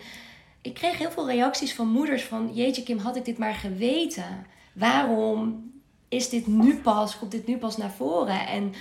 [0.61, 2.53] ik kreeg heel veel reacties van moeders van...
[2.53, 4.45] Jeetje Kim, had ik dit maar geweten?
[4.73, 5.71] Waarom
[6.09, 8.47] is dit nu pas, komt dit nu pas naar voren?
[8.47, 8.73] En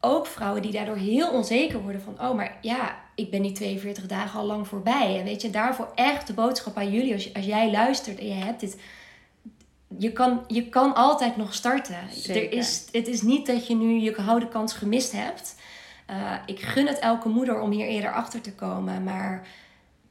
[0.00, 2.20] ook vrouwen die daardoor heel onzeker worden van...
[2.20, 5.18] Oh, maar ja, ik ben die 42 dagen al lang voorbij.
[5.18, 7.12] En weet je, daarvoor echt de boodschap aan jullie.
[7.12, 8.80] Als, jij luistert en je hebt dit...
[9.98, 11.98] Je kan, je kan altijd nog starten.
[12.10, 12.42] Zeker.
[12.42, 15.54] Er is, het is niet dat je nu je gouden kans gemist hebt.
[16.06, 19.04] Eh, ik gun het elke moeder om hier eerder achter te komen.
[19.04, 19.46] Maar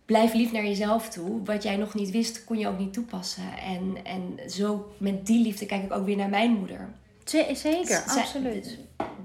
[0.06, 1.44] blijf lief naar jezelf toe.
[1.44, 3.58] Wat jij nog niet wist, kon je ook niet toepassen.
[3.58, 6.90] En, en zo met die liefde kijk ik ook weer naar mijn moeder.
[7.26, 8.78] Ze- zeker, absoluut.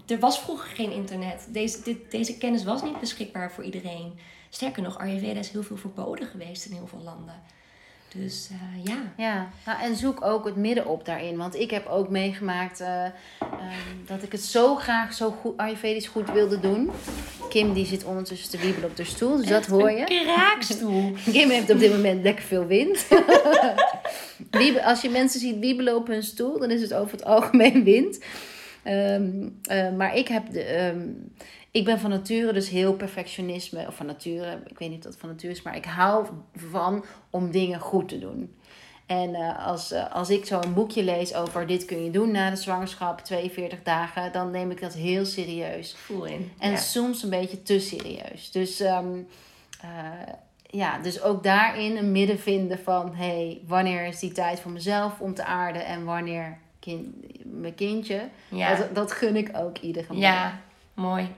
[0.07, 1.47] Er was vroeger geen internet.
[1.49, 4.19] Deze, dit, deze kennis was niet beschikbaar voor iedereen.
[4.49, 7.35] Sterker nog, Ayurveda is heel veel verboden geweest in heel veel landen.
[8.15, 8.97] Dus eh, ja.
[9.17, 11.37] Ja, nou, en zoek ook het midden op daarin.
[11.37, 13.13] Want ik heb ook meegemaakt eh, ehm,
[14.07, 16.91] dat ik het zo graag zo goed, Ayurvedisch goed wilde doen.
[17.49, 20.05] Kim die zit ondertussen te wiebelen op de stoel, dus dat hoor je.
[20.05, 21.13] Kraakstoel.
[21.33, 23.07] Kim heeft op dit moment lekker veel wind.
[24.51, 27.85] Wiebe- Als je mensen ziet wiebelen op hun stoel, dan is het over het algemeen
[27.93, 28.19] wind.
[28.83, 30.63] Ehm, eh, maar ik heb de.
[30.63, 31.09] ehm,
[31.71, 33.87] ik ben van nature dus heel perfectionisme.
[33.87, 37.05] Of van nature, ik weet niet of dat van nature is, maar ik hou van
[37.31, 38.55] om dingen goed te doen.
[39.07, 42.31] En eh, als, eh, als ik zo een boekje lees over dit kun je doen
[42.31, 45.95] na de zwangerschap, 42 dagen, dan neem ik dat heel serieus.
[45.97, 46.51] Voel in.
[46.59, 46.77] En ja.
[46.77, 48.51] soms een beetje te serieus.
[48.51, 49.19] Dus, ehm,
[49.81, 49.89] eh,
[50.71, 53.15] ja, dus ook daarin een midden vinden van...
[53.15, 55.87] hey, wanneer is die tijd voor mezelf om te aarden...
[55.87, 57.07] en wanneer kind,
[57.45, 58.29] mijn kindje.
[58.49, 58.75] Ja.
[58.75, 60.31] Dat, dat gun ik ook iedere moeder.
[60.31, 60.61] ja,
[60.95, 61.29] mooi.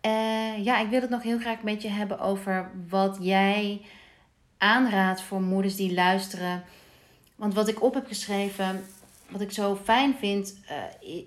[0.00, 3.80] Eh, ja, ik wil het nog heel graag met je hebben over wat jij
[4.58, 6.64] aanraadt voor moeders die luisteren.
[7.36, 8.84] Want wat ik op heb geschreven,
[9.28, 10.76] wat ik zo fijn vind, eh,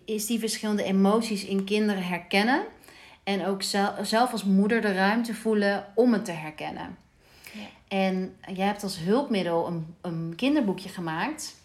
[0.05, 2.63] is die verschillende emoties in kinderen herkennen.
[3.23, 6.97] En ook zel- zelf als moeder de ruimte voelen om het te herkennen.
[7.93, 11.55] En jij hebt als hulpmiddel een, een kinderboekje gemaakt.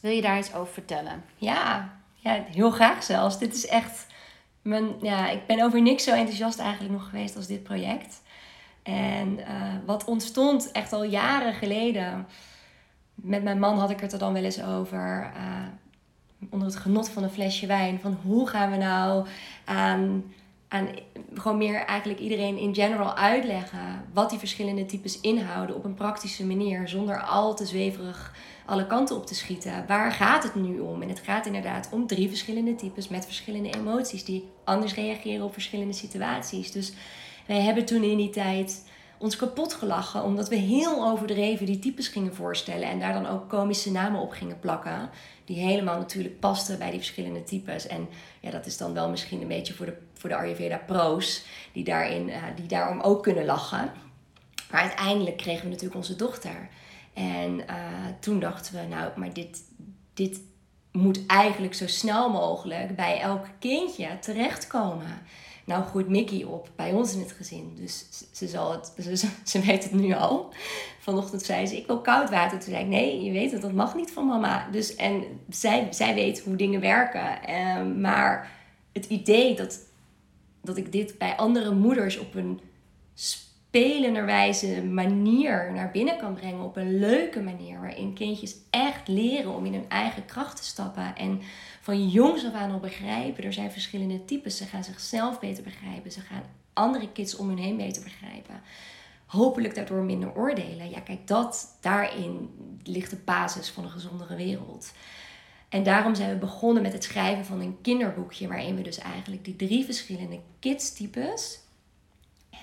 [0.00, 1.24] Wil je daar iets over vertellen?
[1.36, 3.38] Ja, ja heel graag zelfs.
[3.38, 4.06] Dit is echt.
[4.62, 8.22] Mijn, ja, ik ben over niks zo enthousiast eigenlijk nog geweest als dit project.
[8.82, 9.46] En uh,
[9.86, 12.26] wat ontstond echt al jaren geleden.
[13.14, 15.32] Met mijn man had ik het er dan wel eens over.
[15.36, 15.66] Uh,
[16.50, 18.00] onder het genot van een flesje wijn.
[18.00, 19.26] Van hoe gaan we nou
[19.64, 20.24] aan,
[20.72, 20.88] aan
[21.34, 24.04] gewoon meer eigenlijk iedereen in general uitleggen.
[24.12, 26.88] Wat die verschillende types inhouden op een praktische manier.
[26.88, 28.34] Zonder al te zweverig
[28.66, 29.84] alle kanten op te schieten.
[29.86, 31.02] Waar gaat het nu om?
[31.02, 34.24] En het gaat inderdaad om drie verschillende types met verschillende emoties.
[34.24, 36.72] Die anders reageren op verschillende situaties.
[36.72, 36.92] Dus
[37.46, 38.84] wij hebben toen in die tijd
[39.18, 40.24] ons kapot gelachen.
[40.24, 42.88] Omdat we heel overdreven die types gingen voorstellen.
[42.88, 45.10] En daar dan ook komische namen op gingen plakken.
[45.44, 47.86] Die helemaal natuurlijk pasten bij die verschillende types.
[47.86, 48.08] En
[48.42, 51.44] ja, dat is dan wel misschien een beetje voor de, voor de Ayurveda pro's.
[51.72, 53.92] Die, daarin, uh, die daarom ook kunnen lachen.
[54.70, 56.68] Maar uiteindelijk kregen we natuurlijk onze dochter.
[57.12, 57.64] En uh,
[58.20, 59.62] toen dachten we, nou, maar dit,
[60.14, 60.40] dit
[60.92, 65.22] moet eigenlijk zo snel mogelijk bij elk kindje terechtkomen.
[65.64, 67.72] Nou groeit Mickey op bij ons in het gezin.
[67.80, 70.52] Dus ze, zal het, ze, ze weet het nu al.
[70.98, 72.58] Vanochtend zei ze, ik wil koud water.
[72.58, 74.68] Toen zei ik, nee, je weet het, dat mag niet van mama.
[74.70, 77.38] Dus, en zij, zij weet hoe dingen werken.
[77.48, 78.50] Uh, maar
[78.92, 79.78] het idee dat,
[80.62, 82.60] dat ik dit bij andere moeders op een
[83.72, 86.64] spelenderwijze manier naar binnen kan brengen.
[86.64, 87.80] Op een leuke manier.
[87.80, 91.16] Waarin kindjes echt leren om in hun eigen kracht te stappen.
[91.16, 91.40] En
[91.80, 93.44] van jongs af aan al begrijpen.
[93.44, 94.56] Er zijn verschillende types.
[94.56, 96.12] Ze gaan zichzelf beter begrijpen.
[96.12, 98.60] Ze gaan andere kids om hun heen beter begrijpen.
[99.26, 100.90] Hopelijk daardoor minder oordelen.
[100.90, 102.50] Ja, kijk, dat, daarin
[102.82, 104.92] ligt de basis van een gezondere wereld.
[105.68, 108.48] En daarom zijn we begonnen met het schrijven van een kinderboekje.
[108.48, 111.61] Waarin we dus eigenlijk die drie verschillende kidstypes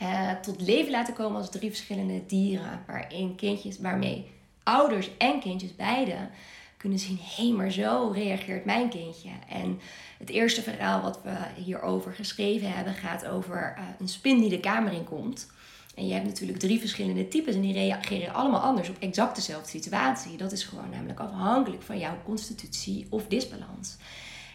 [0.02, 2.84] uh, tot leven laten komen als drie verschillende dieren.
[2.88, 4.32] Waarin kindjes, waarmee
[4.64, 6.16] ouders en kindjes beide
[6.78, 9.30] kunnen zien: hé, maar zo reageert mijn kindje.
[9.50, 9.80] En
[10.18, 14.60] het eerste verhaal wat we hierover geschreven hebben gaat over uh, een spin die de
[14.60, 15.48] kamer in komt.
[15.96, 19.70] En je hebt natuurlijk drie verschillende types en die reageren allemaal anders op exact dezelfde
[19.70, 20.38] situatie.
[20.38, 23.98] Dat is gewoon namelijk afhankelijk van jouw constitutie of disbalans.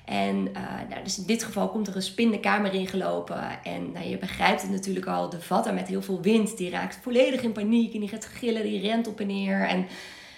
[0.05, 0.55] En uh,
[0.89, 3.63] nou, dus in dit geval komt er een spin de kamer ingelopen.
[3.63, 5.29] En nou, je begrijpt het natuurlijk al.
[5.29, 7.95] De vatta met heel veel wind, die raakt volledig in paniek.
[7.95, 9.61] En die gaat gillen, die rent op en neer.
[9.69, 9.87] En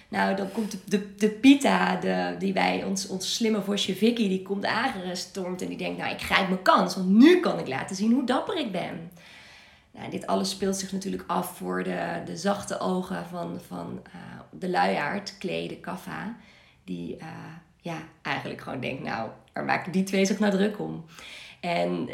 [0.09, 4.43] nou, dan komt de, de, Pita, de, die bij ons, ons slimme vosje Vicky, die
[4.43, 5.63] komt aangestormd.
[5.63, 6.95] En die denkt, nou, ik grijp mijn kans.
[6.95, 9.11] Want nu kan ik laten zien hoe dapper ik ben.
[9.91, 14.41] Nou, dit alles speelt zich natuurlijk af voor de, de zachte ogen van, van uh,
[14.51, 16.37] de luiaard, Klee, Kaffa.
[16.85, 17.17] Die...
[17.17, 17.27] Uh,
[17.87, 21.05] ja, eigenlijk gewoon denk, nou, waar maken die twee zich nou druk om?
[21.61, 22.09] En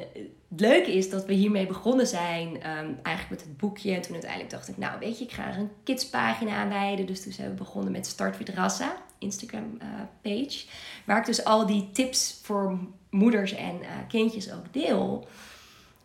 [0.50, 3.94] het leuke is dat we hiermee begonnen zijn, um, eigenlijk met het boekje.
[3.94, 7.06] En toen uiteindelijk dacht ik, nou weet je, ik ga er een kidspagina aanwijden.
[7.06, 9.88] Dus toen zijn we begonnen met Start with Rassa, Instagram uh,
[10.22, 10.64] page.
[11.04, 12.78] Waar ik dus al die tips voor
[13.10, 15.28] moeders en uh, kindjes ook deel.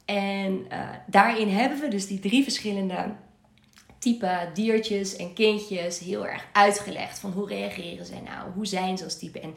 [0.06, 3.16] En uh, daarin hebben we dus die drie verschillende
[4.00, 7.20] type diertjes en kindjes heel erg uitgelegd.
[7.20, 8.52] Van hoe reageren zij nou?
[8.52, 9.40] Hoe zijn ze als type?
[9.40, 9.56] En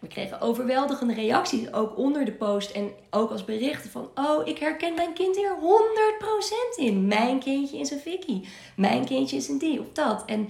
[0.00, 2.70] we kregen overweldigende reacties ook onder de post.
[2.70, 4.10] En ook als berichten van...
[4.14, 5.56] Oh, ik herken mijn kind hier
[6.76, 7.06] 100% in.
[7.06, 8.44] Mijn kindje is een Vicky.
[8.76, 10.24] Mijn kindje is een die of dat.
[10.24, 10.48] En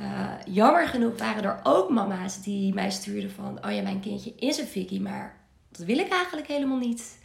[0.00, 3.64] uh, jammer genoeg waren er ook mama's die mij stuurden van...
[3.64, 5.00] Oh ja, mijn kindje is een Vicky.
[5.00, 7.18] Maar dat wil ik eigenlijk helemaal niet.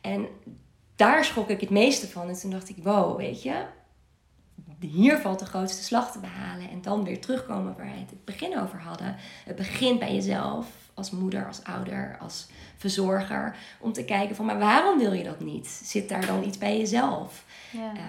[0.00, 0.26] En
[0.96, 2.28] daar schrok ik het meeste van.
[2.28, 3.64] En toen dacht ik, wow, weet je
[4.86, 6.70] hier valt de grootste slag te behalen.
[6.70, 9.16] En dan weer terugkomen waar we het, het begin over hadden.
[9.44, 13.56] Het begint bij jezelf, als moeder, als ouder, als verzorger.
[13.80, 15.66] Om te kijken van, maar waarom wil je dat niet?
[15.68, 17.44] Zit daar dan iets bij jezelf?
[17.70, 17.92] Ja.
[17.92, 18.00] Uh,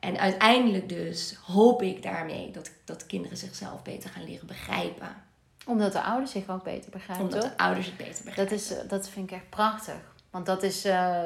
[0.00, 5.08] en uiteindelijk dus hoop ik daarmee dat, dat kinderen zichzelf beter gaan leren begrijpen.
[5.66, 8.44] Omdat de ouders zich ook beter begrijpen, Omdat de ouders het beter begrijpen.
[8.44, 10.10] Dat, is, eh, dat vind ik echt prachtig.
[10.30, 11.22] Want dat is, uh,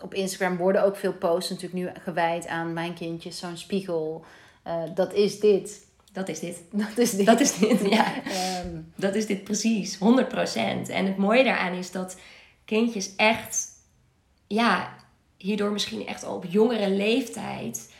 [0.00, 4.24] op Instagram worden ook veel posts natuurlijk nu gewijd aan mijn kindje, zo'n spiegel.
[4.66, 5.86] Uh, dat is dit.
[6.18, 6.62] Dat is dit.
[6.70, 7.26] Dat is dit.
[7.26, 8.14] Dat is dit, ja.
[8.64, 8.92] um.
[8.96, 9.98] Dat is dit precies, 100%.
[10.88, 12.16] En het mooie daaraan is dat
[12.64, 13.68] kindjes echt,
[14.46, 14.94] ja,
[15.36, 17.92] hierdoor misschien echt al op jongere leeftijd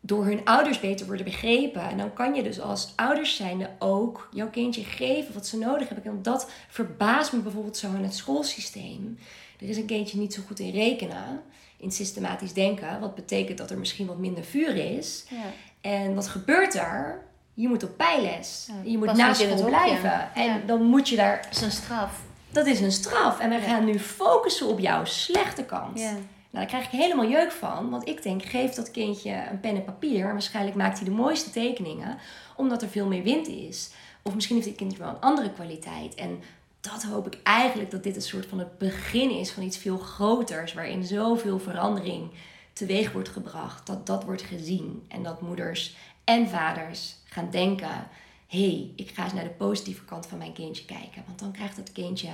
[0.00, 1.82] door hun ouders beter worden begrepen.
[1.82, 5.88] En dan kan je dus als ouders zijnde ook jouw kindje geven wat ze nodig
[5.88, 6.12] hebben.
[6.12, 9.18] En dat verbaast me bijvoorbeeld zo in het schoolsysteem.
[9.60, 11.42] Er is een kindje niet zo goed in rekenen,
[11.76, 13.00] in systematisch denken.
[13.00, 15.24] Wat betekent dat er misschien wat minder vuur is.
[15.30, 15.52] Ja.
[15.80, 17.24] En wat gebeurt er?
[17.56, 18.68] Je moet op bijles.
[18.68, 20.34] Ja, je moet naast school blijven.
[20.34, 20.60] En ja.
[20.66, 21.42] dan moet je daar...
[21.42, 22.20] Dat is een straf.
[22.50, 23.38] Dat is een straf.
[23.38, 25.94] En we gaan nu focussen op jouw slechte kant.
[25.94, 26.16] Nou,
[26.50, 27.90] daar krijg ik helemaal jeuk van.
[27.90, 30.32] Want ik denk, geef dat kindje een pen en papier.
[30.32, 32.18] Waarschijnlijk maakt hij de mooiste tekeningen.
[32.56, 33.90] Omdat er veel meer wind is.
[34.22, 36.14] Of misschien heeft dit kind wel een andere kwaliteit.
[36.14, 36.42] En
[36.80, 39.98] dat hoop ik eigenlijk dat dit een soort van het begin is van iets veel
[39.98, 40.74] groters.
[40.74, 42.30] Waarin zoveel verandering
[42.72, 43.86] teweeg wordt gebracht.
[43.86, 45.04] Dat dat wordt gezien.
[45.08, 48.08] En dat moeders en vaders gaan denken:
[48.46, 51.22] hey, ik ga eens naar de positieve kant van mijn kindje kijken.
[51.26, 52.30] Want dan krijgt het kindje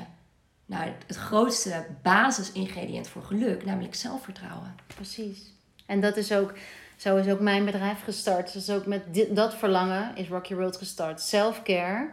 [0.67, 4.75] nou, het grootste basisingrediënt voor geluk, namelijk zelfvertrouwen.
[4.87, 5.53] Precies.
[5.87, 6.55] En dat is ook,
[6.97, 8.53] zo is ook mijn bedrijf gestart.
[8.53, 11.21] Dus ook met dit, dat verlangen is Rocky Road gestart.
[11.21, 12.11] Self-care,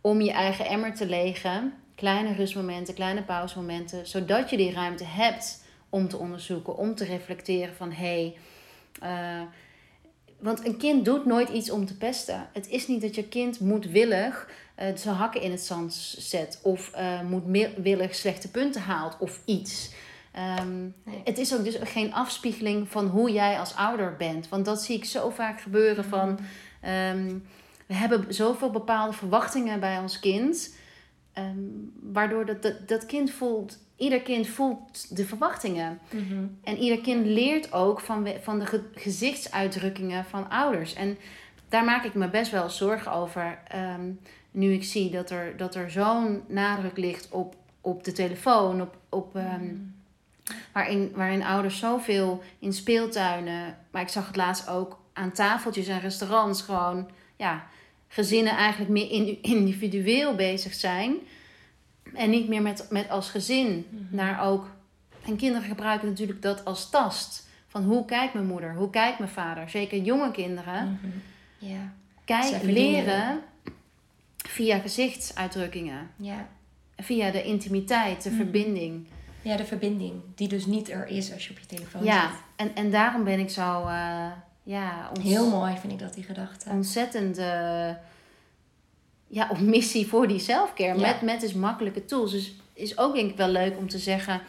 [0.00, 1.74] om je eigen emmer te legen.
[1.94, 4.06] Kleine rustmomenten, kleine pauzemomenten.
[4.06, 7.92] Zodat je die ruimte hebt om te onderzoeken, om te reflecteren van...
[7.92, 8.34] hé,
[9.00, 9.46] hey, uh,
[10.42, 12.48] want een kind doet nooit iets om te pesten.
[12.52, 16.58] Het is niet dat je kind moedwillig uh, zijn hakken in het zand zet.
[16.62, 19.90] Of uh, moedwillig slechte punten haalt of iets.
[20.60, 21.20] Um, nee.
[21.24, 24.48] Het is ook dus geen afspiegeling van hoe jij als ouder bent.
[24.48, 26.28] Want dat zie ik zo vaak gebeuren van...
[27.10, 27.44] Um,
[27.86, 30.74] we hebben zoveel bepaalde verwachtingen bij ons kind...
[31.38, 35.98] Um, waardoor dat, dat, dat kind voelt ieder kind voelt de verwachtingen.
[36.10, 36.58] Mm -hmm.
[36.64, 40.94] En ieder kind leert ook van, van de ge gezichtsuitdrukkingen van ouders.
[40.94, 41.18] En
[41.68, 43.58] daar maak ik me best wel zorgen over.
[43.74, 48.80] Um, nu ik zie dat er, dat er zo'n nadruk ligt op, op de telefoon,
[48.80, 49.94] op, op, um, mm.
[50.72, 56.00] waarin, waarin ouders zoveel in speeltuinen, maar ik zag het laatst ook aan tafeltjes en
[56.00, 57.66] restaurants gewoon, ja,
[58.12, 61.14] gezinnen eigenlijk meer individueel bezig zijn.
[62.14, 64.06] En niet meer met, met als gezin mm-hmm.
[64.10, 64.70] naar ook.
[65.24, 67.48] En kinderen gebruiken natuurlijk dat als tast.
[67.68, 69.70] Van hoe kijkt mijn moeder, hoe kijkt mijn vader.
[69.70, 70.82] Zeker jonge kinderen.
[70.88, 71.22] Mm-hmm.
[71.58, 71.92] Ja.
[72.24, 73.40] Kijk, leren
[74.36, 76.10] via gezichtsuitdrukkingen.
[76.16, 76.48] Ja.
[76.96, 78.44] Via de intimiteit, de Mm-hmm.
[78.44, 79.06] verbinding.
[79.42, 80.12] Ja, de verbinding.
[80.34, 82.38] Die dus niet er is als je op je telefoon Ja, zit.
[82.56, 83.86] en, en daarom ben ik zo...
[83.86, 84.26] Uh,
[84.62, 86.70] ja, Heel mooi vind ik dat, die gedachte.
[86.70, 87.38] ontzettend...
[87.38, 87.90] Uh,
[89.26, 90.98] ja, op missie voor die selfcare.
[90.98, 91.06] Ja.
[91.06, 92.30] Met, met dus makkelijke tools.
[92.30, 94.40] Dus is ook denk ik wel leuk om te zeggen...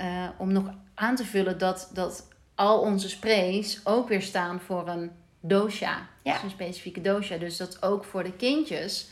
[0.00, 4.88] Uh, om nog aan te vullen dat, dat al onze sprays ook weer staan voor
[4.88, 6.06] een dosha.
[6.22, 6.32] Ja.
[6.32, 7.36] Dus een specifieke dosha.
[7.36, 9.08] Dus dat ook voor de kindjes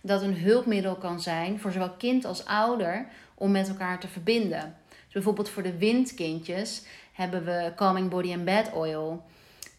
[0.00, 1.60] dat een hulpmiddel kan zijn...
[1.60, 4.76] voor zowel kind als ouder om met elkaar te verbinden.
[4.88, 9.24] Dus bijvoorbeeld voor de windkindjes hebben we Calming Body and Bed Oil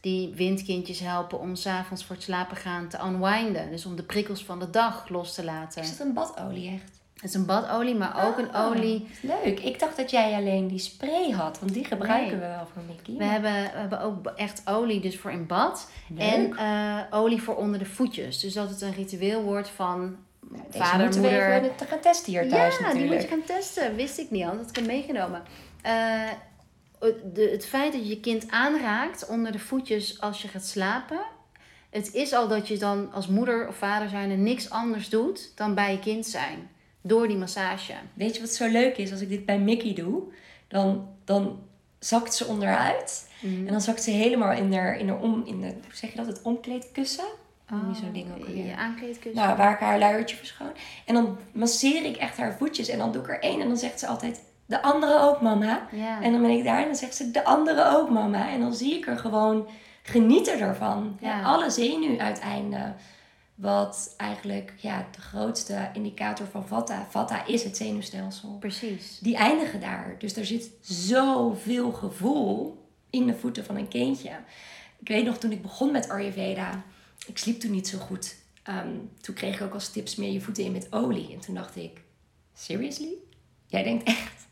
[0.05, 3.69] die windkindjes helpen om s'avonds voor het slapen gaan te unwinden.
[3.69, 5.81] Dus om de prikkels van de dag los te laten.
[5.81, 6.91] Is het een badolie echt?
[7.15, 9.07] Het is een badolie, maar ook een Oh, olie.
[9.21, 9.59] Leuk.
[9.59, 12.39] Ik dacht dat jij alleen die spray had, want die gebruiken Nee.
[12.39, 13.15] we wel voor Mickey.
[13.17, 15.89] We hebben, we hebben ook echt olie dus voor in bad.
[16.09, 16.19] Leuk.
[16.19, 18.39] En eh, olie voor onder de voetjes.
[18.39, 21.53] Dus dat het een ritueel wordt van Deze vader, moeten we moeder.
[21.53, 23.13] even te gaan testen hier thuis ja, die natuurlijk.
[23.13, 23.95] moet je gaan testen.
[23.95, 24.49] Wist ik niet al.
[24.51, 25.43] Dat had ik hem meegenomen.
[25.81, 25.91] Eh,
[27.33, 31.19] de, het feit dat je je kind aanraakt onder de voetjes als je gaat slapen.
[31.89, 35.75] Het is al dat je dan als moeder of vader zijn niks anders doet dan
[35.75, 36.69] bij je kind zijn.
[37.01, 37.93] Door die massage.
[38.13, 39.11] Weet je wat zo leuk is?
[39.11, 40.23] Als ik dit bij Mickey doe,
[40.67, 41.59] dan, dan
[41.99, 43.29] zakt ze onderuit.
[43.41, 46.17] En dan zakt ze helemaal in haar, in haar om, in de, hoe zeg je
[46.17, 47.25] dat, het omkleedkussen.
[47.69, 48.65] Noem je zo'n ding ook alweer?
[48.65, 49.41] Je aankleedkussen.
[49.41, 50.71] Nou, waar ik haar luiertje verschoon.
[51.05, 52.87] En dan masseer ik echt haar voetjes.
[52.87, 53.61] En dan doe ik er één.
[53.61, 55.88] En dan zegt ze altijd, de andere ook mama.
[55.91, 56.21] ja.
[56.21, 58.49] En dan ben ik daar en dan zegt ze, de andere ook mama.
[58.49, 59.67] En dan zie ik er gewoon
[60.04, 61.17] genieten ervan.
[61.21, 61.41] Ja.
[61.41, 62.95] Alle zenuwuiteinden.
[63.56, 67.08] Wat eigenlijk ja, de grootste indicator van Vata.
[67.10, 68.58] Vata is het zenuwstelsel.
[68.60, 69.19] Precies.
[69.19, 70.15] Die eindigen daar.
[70.19, 74.30] Dus er zit zoveel gevoel in de voeten van een kindje.
[74.99, 76.84] Ik weet nog toen ik begon met Ayurveda.
[77.28, 78.36] Ik sliep toen niet zo goed.
[78.63, 78.89] Ehm,
[79.21, 81.34] toen kreeg ik ook als tips meer je voeten in met olie.
[81.34, 82.01] En toen dacht ik,
[82.54, 83.13] seriously?
[83.67, 84.44] Jij denkt echt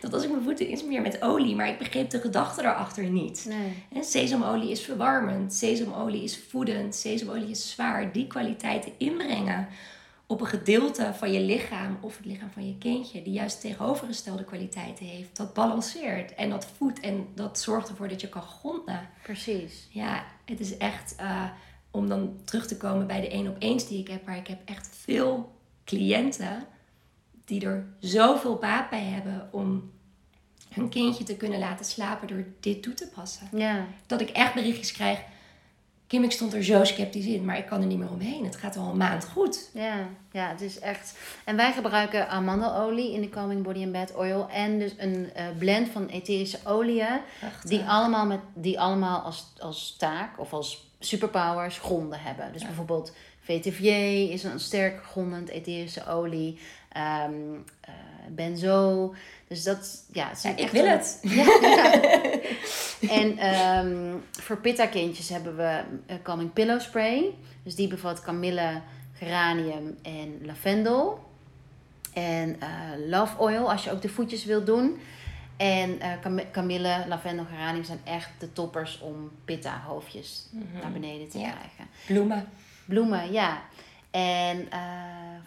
[0.00, 3.44] dat als ik mijn voeten insmeer met olie, maar ik begreep de gedachte daarachter niet.
[3.48, 3.72] Nee.
[3.92, 8.12] En sesamolie is verwarmend, sesamolie is voedend, sesamolie is zwaar.
[8.12, 9.68] Die kwaliteiten inbrengen
[10.30, 14.44] op een gedeelte van je lichaam of het lichaam van je kindje, die juist tegenovergestelde
[14.44, 19.08] kwaliteiten heeft, dat balanceert en dat voedt en dat zorgt ervoor dat je kan gronden.
[19.22, 19.88] Precies.
[19.90, 21.44] Ja, het is echt eh,
[21.90, 24.46] om dan terug te komen bij de één op eens die ik heb, maar ik
[24.46, 25.52] heb echt veel
[25.84, 26.66] cliënten
[27.50, 29.90] die er zoveel baat bij hebben om
[30.68, 33.48] hun kindje te kunnen laten slapen door dit toe te passen.
[33.52, 33.86] Ja.
[34.06, 35.20] Dat ik echt berichtjes krijg.
[36.10, 38.44] Kim, ik stond er zo sceptisch in, maar ik kan er niet meer omheen.
[38.44, 39.70] Het gaat al een maand goed.
[39.74, 39.94] Ja,
[40.32, 41.18] ja, het is echt.
[41.44, 44.48] En wij gebruiken amandelolie in de Calming Body and Bed Oil.
[44.48, 47.20] En dus een eh, blend van etherische oliën.
[47.64, 52.52] Die allemaal, met, die allemaal als, als taak of als superpowers gronden hebben.
[52.52, 52.66] Dus Ja.
[52.66, 53.88] bijvoorbeeld VTVJ
[54.32, 56.58] is een sterk grondend etherische olie.
[56.88, 57.24] Eh,
[58.28, 59.14] benzo.
[59.48, 61.18] Dus dat, ja, het ja, ik wil het.
[61.22, 62.00] Ja, ja.
[63.20, 67.34] En ehm, voor pitta kindjes hebben we eh, Calming Pillow Spray.
[67.62, 68.80] Dus die bevat kamille,
[69.14, 71.28] geranium en lavendel.
[72.12, 72.68] En eh,
[73.08, 75.00] love oil als je ook de voetjes wilt doen.
[75.56, 80.46] En kam- kamille, lavendel, geranium zijn echt de toppers om pitta hoofdjes
[80.82, 81.50] naar beneden te Ja.
[81.50, 81.86] krijgen.
[82.06, 82.48] Bloemen.
[82.84, 83.62] Bloemen, ja.
[84.10, 84.80] En eh,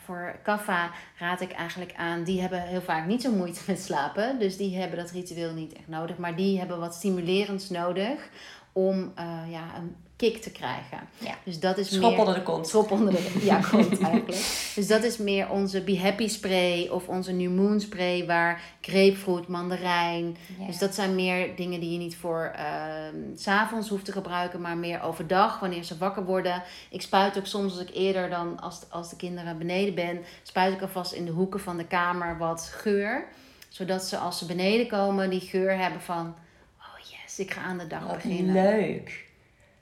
[0.06, 4.40] voor kaffa raad ik eigenlijk aan, die hebben heel vaak niet zo moeite met slapen.
[4.40, 6.18] Dus die hebben dat ritueel niet echt nodig.
[6.18, 8.30] Maar die hebben wat stimulerends nodig
[8.72, 11.00] om eh, ja, een kick te krijgen.
[11.18, 11.38] Ja.
[11.44, 12.20] Dus dat is Schop meer...
[12.20, 12.68] onder de kont.
[12.68, 14.28] Schop onder de ja, kont eigenlijk.
[14.76, 19.48] Dus dat is meer onze Be Happy spray of onze New Moon spray waar grapefruit,
[19.48, 20.38] mandarijn.
[20.60, 20.66] Ja.
[20.66, 24.62] Dus dat zijn meer dingen die je niet voor ehm, s s'avonds hoeft te gebruiken,
[24.62, 26.64] maar meer overdag wanneer ze wakker worden.
[26.90, 30.74] Ik spuit ook soms als ik eerder dan als, als de kinderen beneden ben, spuit
[30.74, 33.26] ik alvast in de hoeken van de kamer wat geur.
[33.70, 36.36] Zodat ze als ze beneden komen die geur hebben van,
[36.78, 38.54] oh yes, ik ga aan de dag Wat beginnen.
[38.54, 39.23] leuk.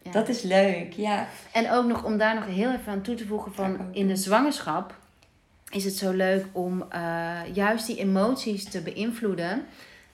[0.01, 0.11] Ja.
[0.11, 1.27] Dat is leuk, ja.
[1.51, 4.15] En ook nog om daar nog heel even aan toe te voegen van in de
[4.15, 4.95] zwangerschap
[5.69, 9.65] is het zo leuk om eh, juist die emoties te beïnvloeden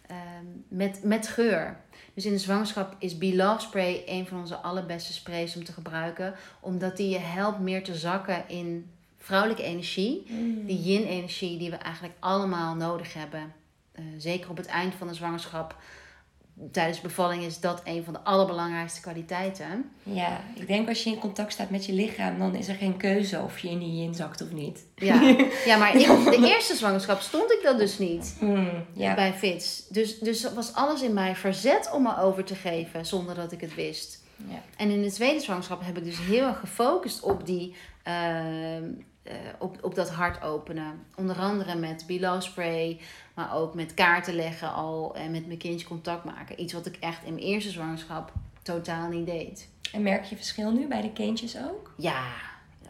[0.08, 1.78] ehm, met, met geur.
[2.14, 5.74] Dus in de zwangerschap is Be Love Spray een van onze allerbeste sprays om te
[5.74, 6.34] gebruiken.
[6.60, 10.26] Omdat die je helpt meer te zakken in vrouwelijke energie.
[10.66, 13.54] Die yin-energie die we eigenlijk allemaal nodig hebben.
[13.92, 15.76] Eh, zeker op het eind van de zwangerschap.
[16.72, 19.92] Tijdens bevalling is dat een van de allerbelangrijkste kwaliteiten.
[20.04, 22.98] Ja, ik denk als je in contact staat met je lichaam, dan is er geen
[22.98, 24.86] keuze of je in die yin zakt of niet.
[24.96, 25.36] Ja,
[25.66, 29.16] ja maar in de eerste zwangerschap stond ik dat dus niet Hmm, ja.
[29.16, 29.88] bij Fits.
[29.88, 33.62] Dus, dus was alles in mij verzet om me over te geven zonder dat ik
[33.62, 34.24] het wist.
[34.36, 34.62] ja.
[34.78, 38.84] En in de tweede zwangerschap heb ik dus heel erg gefocust op, die, ehm,
[39.24, 41.00] eh, op, op dat hart openen.
[41.16, 43.00] Onder andere met Below Spray,
[43.38, 46.62] maar ook met kaarten leggen al en met mijn kindje contact maken.
[46.62, 48.32] Iets wat ik echt in mijn eerste zwangerschap
[48.62, 49.68] totaal niet deed.
[49.92, 51.94] En merk je verschil nu bij de kindjes ook?
[51.98, 52.24] Ja,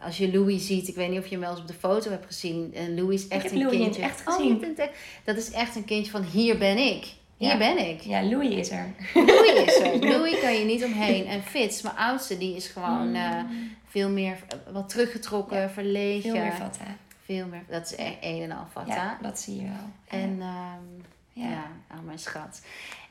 [0.02, 2.10] als je Louis ziet, ik weet niet of je hem wel eens op de foto
[2.10, 2.74] hebt gezien.
[2.74, 4.02] En Louis is echt heb een Louis in kindje.
[4.02, 4.76] echt Oh, gezien.
[5.24, 7.06] dat is echt een kindje van hier ben ik.
[7.36, 7.56] Hier Ja.
[7.58, 8.00] ben ik.
[8.00, 8.94] Ja, Louis is er.
[9.14, 9.98] Louis is er.
[10.12, 11.26] Louis kan je niet omheen.
[11.26, 13.40] En Fitz, mijn oudste, die is gewoon eh,
[13.88, 16.30] veel meer eh, wat teruggetrokken, verlegen.
[16.30, 16.84] Veel meer vatten.
[17.28, 17.64] Veel meer.
[17.68, 18.94] Dat is echt een en al vata.
[18.94, 20.20] Ja, dat zie je wel.
[20.20, 20.84] En ehm,
[21.32, 21.48] Ja.
[21.48, 22.62] ja, oh mijn schat.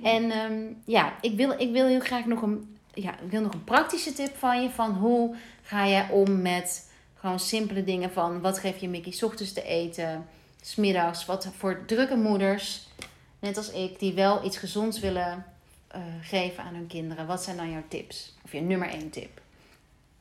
[0.04, 3.54] En ehm, ja, ik wil, ik wil heel graag nog een, ja, ik wil nog
[3.54, 4.70] een praktische tip van je.
[4.70, 9.24] Van hoe ga jij om met gewoon simpele dingen van wat geef je Mickey 's
[9.24, 10.26] ochtends te eten,
[10.62, 11.26] smiddags.
[11.26, 12.88] Wat voor drukke moeders,
[13.40, 15.46] net als ik, die wel iets gezonds willen
[15.88, 17.28] eh, geven aan hun kinderen.
[17.28, 18.36] Wat zijn dan jouw tips?
[18.44, 19.42] Of je nummer één tip?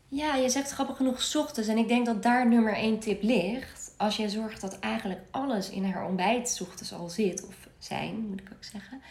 [0.09, 1.69] Ja, je zegt grappig genoeg ochtends.
[1.69, 3.86] En ik denk dat daar nummer één tip ligt.
[3.97, 8.41] Als je zorgt dat eigenlijk alles in haar ontbijt ochtends al zit, of zijn, moet
[8.41, 9.03] ik ook zeggen.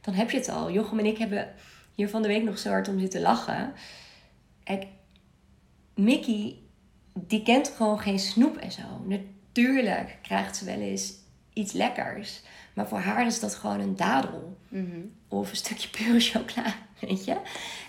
[0.00, 0.70] Dan heb je het al.
[0.70, 1.54] Jochem en ik hebben
[1.94, 3.72] hier van de week nog zo hard om zitten lachen.
[4.64, 4.86] Kijk,
[5.94, 6.56] Mickey,
[7.12, 8.82] die kent gewoon geen snoep en zo.
[9.04, 11.12] Natuurlijk krijgt ze wel eens
[11.52, 12.40] iets lekkers.
[12.74, 14.58] Maar voor haar is dat gewoon een dadel
[15.28, 17.36] of een stukje pure chocola, weet je.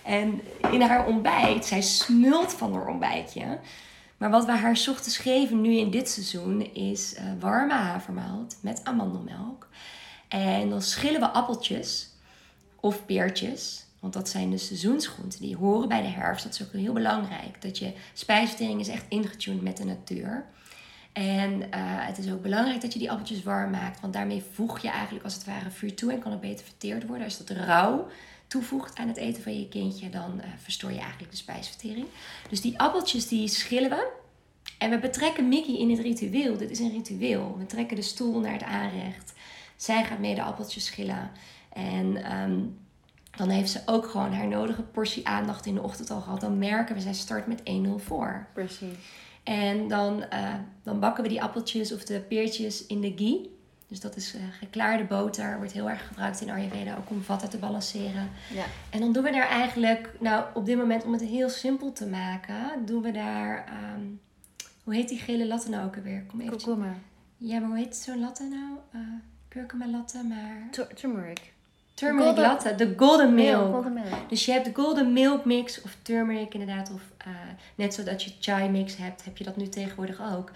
[0.04, 0.40] En
[0.70, 3.58] in haar ontbijt, zij smult van haar ontbijtje.
[4.16, 8.84] Maar wat we haar ochtends geven nu in dit seizoen is eh, warme havermout met
[8.84, 9.68] amandelmelk.
[10.28, 12.08] En dan schillen we appeltjes
[12.80, 13.84] of peertjes.
[14.00, 16.44] Want dat zijn de seizoensgroenten die horen bij de herfst.
[16.44, 17.62] Dat is ook heel belangrijk.
[17.62, 20.44] Dat je spijsvertering is echt ingetuned met de natuur.
[21.12, 24.00] En eh, het is ook belangrijk dat je die appeltjes warm maakt.
[24.00, 27.06] Want daarmee voeg je eigenlijk als het ware vuur toe en kan het beter verteerd
[27.06, 27.24] worden.
[27.24, 28.08] Als dat rauw
[28.54, 32.06] toevoegt aan het eten van je kindje, dan eh, verstoor je eigenlijk de spijsvertering.
[32.48, 34.10] Dus die appeltjes die schillen we.
[34.78, 36.56] En we betrekken Mickey in het ritueel.
[36.56, 37.56] Dit is een ritueel.
[37.58, 39.32] We trekken de stoel naar het aanrecht.
[39.76, 41.30] Zij gaat mee de appeltjes schillen.
[41.72, 42.58] En ehm,
[43.36, 46.40] dan heeft ze ook gewoon haar nodige portie aandacht in de ochtend al gehad.
[46.40, 47.62] Dan merken we, zij start met 1-0
[47.96, 48.46] voor.
[48.52, 48.98] Precies.
[49.42, 53.53] En dan, eh, dan bakken we die appeltjes of de peertjes in de ghee.
[53.88, 55.56] Dus dat is eh, geklaarde boter.
[55.56, 58.30] Wordt heel erg gebruikt in Ayurveda ook om vatten te balanceren.
[58.54, 58.64] Ja.
[58.90, 62.06] En dan doen we daar eigenlijk, nou op dit moment om het heel simpel te
[62.06, 64.00] maken, doen we daar, ehm,
[64.84, 66.22] hoe heet die gele latte nou ook alweer?
[66.22, 66.56] Kom even.
[66.56, 66.94] Komkommer.
[67.36, 68.78] Ja, maar hoe heet zo'n latte nou?
[68.92, 69.00] Eh
[69.48, 70.68] kurkuma latte, maar...
[70.70, 71.52] Tur- Turmeric.
[71.94, 73.72] Turmeric Golden- latte, de golden milk.
[73.72, 74.28] Golden milk.
[74.28, 76.90] Dus je hebt de golden milk mix of turmeric inderdaad.
[76.94, 77.26] Of eh,
[77.74, 80.50] net zodat je chai mix hebt, heb je dat nu tegenwoordig ook.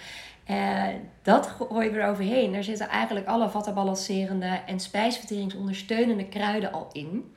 [0.49, 0.85] Eh,
[1.23, 2.53] dat gooien we er overheen.
[2.53, 7.35] Daar zitten eigenlijk alle vatten balancerende en spijsverteringsondersteunende kruiden al in.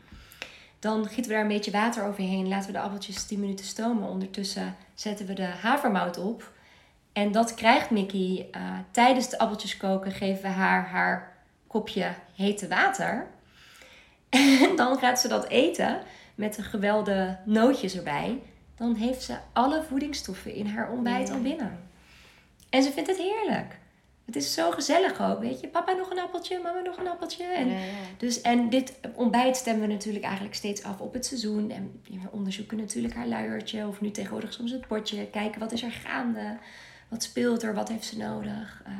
[0.79, 2.47] Dan gieten we daar een beetje water overheen.
[2.47, 4.09] Laten we de appeltjes 10 minuten stomen.
[4.09, 6.51] Ondertussen zetten we de havermout op.
[7.13, 10.11] En dat krijgt Mickey eh, tijdens de appeltjes koken.
[10.11, 11.37] Geven we haar haar
[11.67, 13.27] kopje hete water.
[14.69, 15.99] En dan gaat ze dat eten
[16.35, 18.41] met de gewelde nootjes erbij.
[18.75, 21.90] Dan heeft ze alle voedingsstoffen in haar ontbijt al binnen.
[22.71, 23.79] En ze vindt het heerlijk.
[24.25, 25.67] Het is zo gezellig ook, weet je.
[25.67, 27.43] Papa nog een appeltje, mama nog een appeltje.
[27.43, 27.83] En, Ja, ja.
[28.17, 31.71] Dus, en dit ontbijt stemmen we natuurlijk eigenlijk steeds af op het seizoen.
[31.71, 33.87] En we onderzoeken natuurlijk haar luiertje.
[33.87, 35.27] Of nu tegenwoordig soms het potje.
[35.27, 36.57] Kijken wat is er gaande.
[37.07, 38.81] Wat speelt er, wat heeft ze nodig.
[38.85, 38.91] Eh,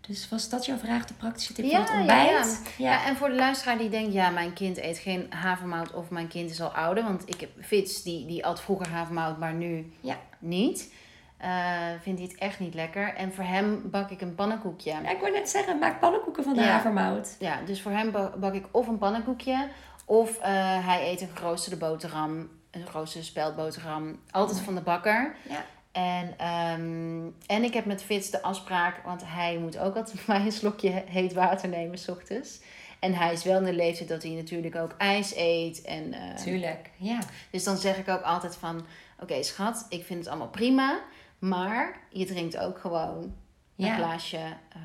[0.00, 2.62] dus was dat jouw vraag, de praktische tip van het ontbijt?
[2.76, 3.06] Ja, ja.
[3.06, 6.50] en voor de luisteraar die denkt, ja, mijn kind eet geen havermout of mijn kind
[6.50, 7.04] is al ouder.
[7.04, 10.18] Want ik heb Fitz, die, die at vroeger havermout, maar nu Ja.
[10.38, 10.92] niet.
[11.38, 13.14] Eh, vindt hij het echt niet lekker.
[13.14, 14.90] En voor hem bak ik een pannenkoekje.
[14.90, 16.66] Ja, ik wou net zeggen, maak pannenkoeken van de Ja.
[16.66, 17.36] havermout.
[17.38, 19.68] Ja, dus voor hem ba- bak ik of een pannenkoekje.
[20.04, 22.48] Of eh, hij eet een geroosterde boterham.
[22.70, 24.20] Een geroosterde speldboterham.
[24.30, 25.34] Altijd van de bakker.
[25.48, 25.64] Ja.
[25.92, 30.36] En, ehm, en ik heb met Fitz de afspraak, want hij moet ook altijd bij
[30.36, 32.60] mij een slokje heet water nemen s ochtends.
[32.98, 35.82] En hij is wel in de leeftijd dat hij natuurlijk ook ijs eet.
[35.82, 37.18] En, eh, Tuurlijk, ja.
[37.50, 38.86] dus dan zeg ik ook altijd van,
[39.20, 40.98] oké schat, ik vind het allemaal prima.
[41.38, 43.32] Maar je drinkt ook gewoon
[43.76, 44.80] een glaasje eh,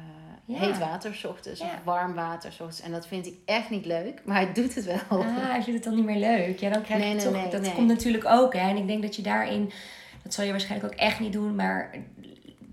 [0.46, 0.60] Ja.
[0.60, 1.60] heet water s ochtends.
[1.60, 1.66] Ja.
[1.66, 2.82] Of warm water s ochtends.
[2.82, 5.20] En dat vind ik echt niet leuk, maar hij doet het wel.
[5.20, 6.60] Ah, hij vindt het dan niet meer leuk.
[6.60, 7.34] Ja, dan krijg je Nee, nee, toch...
[7.34, 8.70] nee, dat komt natuurlijk ook, hè.
[8.70, 9.72] En ik denk dat je daarin...
[10.24, 11.92] Dat zal je waarschijnlijk ook echt niet doen, maar...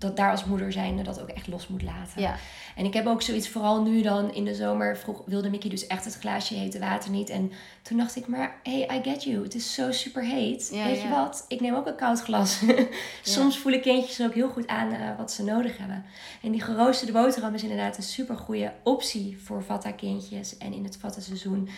[0.01, 2.21] Dat daar als moeder zijnde dat ook echt los moet laten.
[2.21, 2.35] Ja.
[2.75, 5.87] En ik heb ook zoiets, vooral nu dan in de zomer, vroeg, wilde Mickey dus
[5.87, 7.29] echt het glaasje hete water niet.
[7.29, 9.43] En toen dacht ik, maar hey, I get you.
[9.43, 10.69] Het is zo super heet.
[10.73, 11.45] Ja, Weet je wat?
[11.47, 12.61] Ik neem ook een koud glas.
[13.21, 16.05] Soms voelen kindjes ook heel goed aan eh, wat ze nodig hebben.
[16.41, 20.83] En die geroosterde boterham is inderdaad een super goede optie voor Vata kindjes en in
[20.83, 21.69] het Vata seizoen.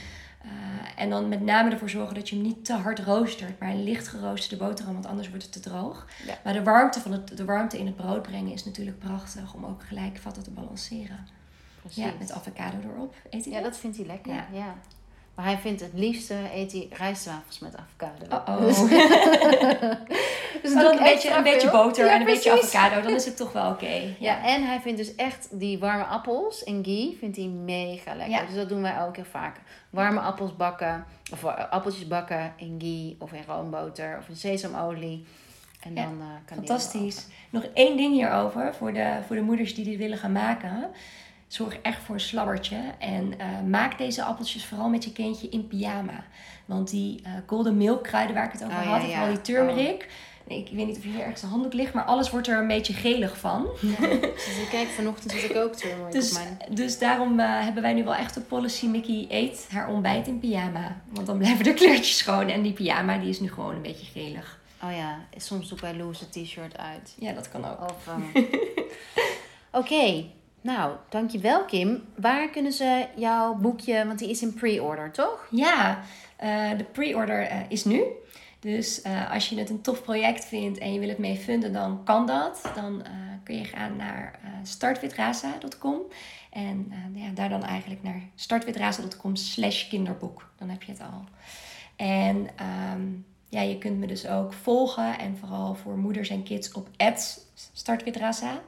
[0.43, 0.49] Eh,
[0.95, 3.83] en dan met name ervoor zorgen dat je hem niet te hard roostert, maar een
[3.83, 6.07] licht geroosterde boterham, want anders wordt het te droog.
[6.25, 6.37] Ja.
[6.43, 9.65] Maar de warmte, van het, de warmte in het brood brengen is natuurlijk prachtig om
[9.65, 11.27] ook gelijk Vata te balanceren.
[11.81, 12.03] Precies.
[12.03, 13.15] Ja, met avocado erop.
[13.29, 13.71] Eet hij Ja, dat?
[13.71, 14.33] dat vindt hij lekker.
[14.33, 14.47] Ja.
[14.51, 14.75] Ja.
[15.35, 18.35] Maar hij vindt het liefste, eet hij rijstwafels met avocado.
[18.35, 18.67] Oh-oh.
[20.61, 23.01] Dus Maar doe dan ik een beetje, een beetje boter Ja, en een beetje avocado,
[23.01, 24.15] dan is het toch wel oké.
[24.19, 28.35] Ja, en hij vindt dus echt die warme appels en ghee vindt hij mega lekker.
[28.35, 28.45] Ja.
[28.45, 29.55] Dus dat doen wij ook heel vaak.
[29.89, 35.25] Warme appels bakken, of eh, appeltjes bakken in ghee of in roomboter of in sesamolie.
[35.83, 37.27] En dan eh, kan Fantastisch.
[37.49, 40.91] Nog één ding hierover voor de, voor de moeders die dit willen gaan maken.
[41.53, 42.77] Zorg echt voor een slabbertje.
[42.99, 46.23] En eh, maak deze appeltjes vooral met je kindje in pyjama.
[46.65, 49.07] Want die eh, golden milk kruiden waar ik het over Oh, had, ja.
[49.07, 50.09] vooral die turmeric.
[50.47, 52.67] Nee, ik weet niet of hier ergens een handdoek ligt, maar alles wordt er een
[52.67, 53.67] beetje gelig van.
[53.81, 54.07] Ja.
[54.45, 56.39] Dus ik kijk, vanochtend zit ik ook turmeric Dus,
[56.69, 60.39] dus daarom eh, hebben wij nu wel echt de policy Mickey eet haar ontbijt in
[60.39, 61.01] pyjama.
[61.09, 62.49] Want dan blijven de kleurtjes schoon.
[62.49, 64.59] En die pyjama die is nu gewoon een beetje gelig.
[64.83, 67.15] Oh ja, soms doe ik bij Loes het t-shirt uit.
[67.19, 67.81] Ja, dat kan ook.
[67.81, 68.43] Of, ehm,
[69.71, 70.25] Oké,
[70.63, 72.03] nou, dankjewel Kim.
[72.15, 75.47] Waar kunnen ze jouw boekje, want die is in pre-order, toch?
[75.49, 76.03] Ja,
[76.35, 78.03] eh, de pre-order eh, is nu.
[78.59, 81.73] Dus eh, als je het een tof project vindt en je wil het mee funden,
[81.73, 82.71] dan kan dat.
[82.75, 83.03] Dan
[83.43, 85.99] kun je gaan naar startwitraza.com.
[86.49, 90.49] En ja, daar dan eigenlijk naar startwitraza.com slash kinderboek.
[90.57, 91.23] Dan heb je het al.
[91.95, 93.01] En ehm,
[93.49, 95.19] ja, je kunt me dus ook volgen.
[95.19, 96.89] En vooral voor moeders en kids op
[97.73, 98.61] startwitraza.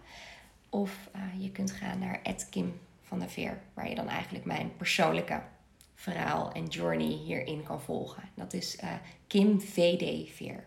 [0.76, 3.60] Of eh, je kunt gaan naar Kim van der Veer.
[3.74, 5.42] Waar je dan eigenlijk mijn persoonlijke
[5.96, 8.24] verhaal en journey hierin kan volgen.
[8.34, 8.90] Dat is eh,
[9.28, 10.64] Kim VD Veer.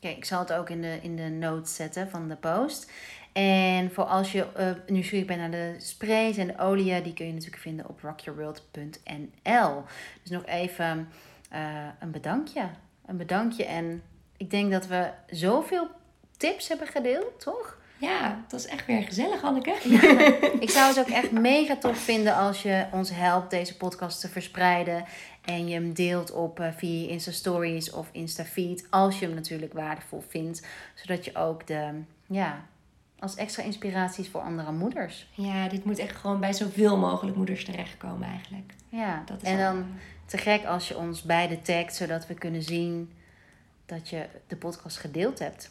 [0.00, 2.90] Kijk, ik zal het ook in de, in de notes zetten van de post.
[3.32, 7.26] En voor als je eh nieuwsgierig bent naar de sprays en de oliën, die kun
[7.26, 9.82] je natuurlijk vinden op rockyourworld.nl.
[10.22, 11.08] Dus nog even
[11.98, 12.70] een bedankje.
[13.06, 13.64] Een bedankje.
[13.64, 14.02] En
[14.36, 15.88] ik denk dat we zoveel
[16.36, 17.80] tips hebben gedeeld, toch?
[18.02, 19.70] Ja, het was echt weer gezellig, Anneke.
[20.60, 24.28] Ik zou het ook echt mega tof vinden als je ons helpt deze podcast te
[24.28, 25.04] verspreiden.
[25.44, 28.86] En je hem deelt op eh, via Insta Stories of Insta Feed.
[28.90, 30.66] Als je hem natuurlijk waardevol vindt.
[30.94, 31.88] Zodat je ook de,
[32.26, 32.64] ja,
[33.18, 35.28] als extra inspiraties voor andere moeders.
[35.34, 38.72] Ja, dit moet echt gewoon bij zoveel mogelijk moeders terechtkomen eigenlijk.
[38.88, 39.86] Ja, Dat is en al- dan
[40.26, 41.94] te gek als je ons beide tagt.
[41.94, 43.12] Zodat we kunnen zien
[43.86, 45.70] dat je de podcast gedeeld hebt.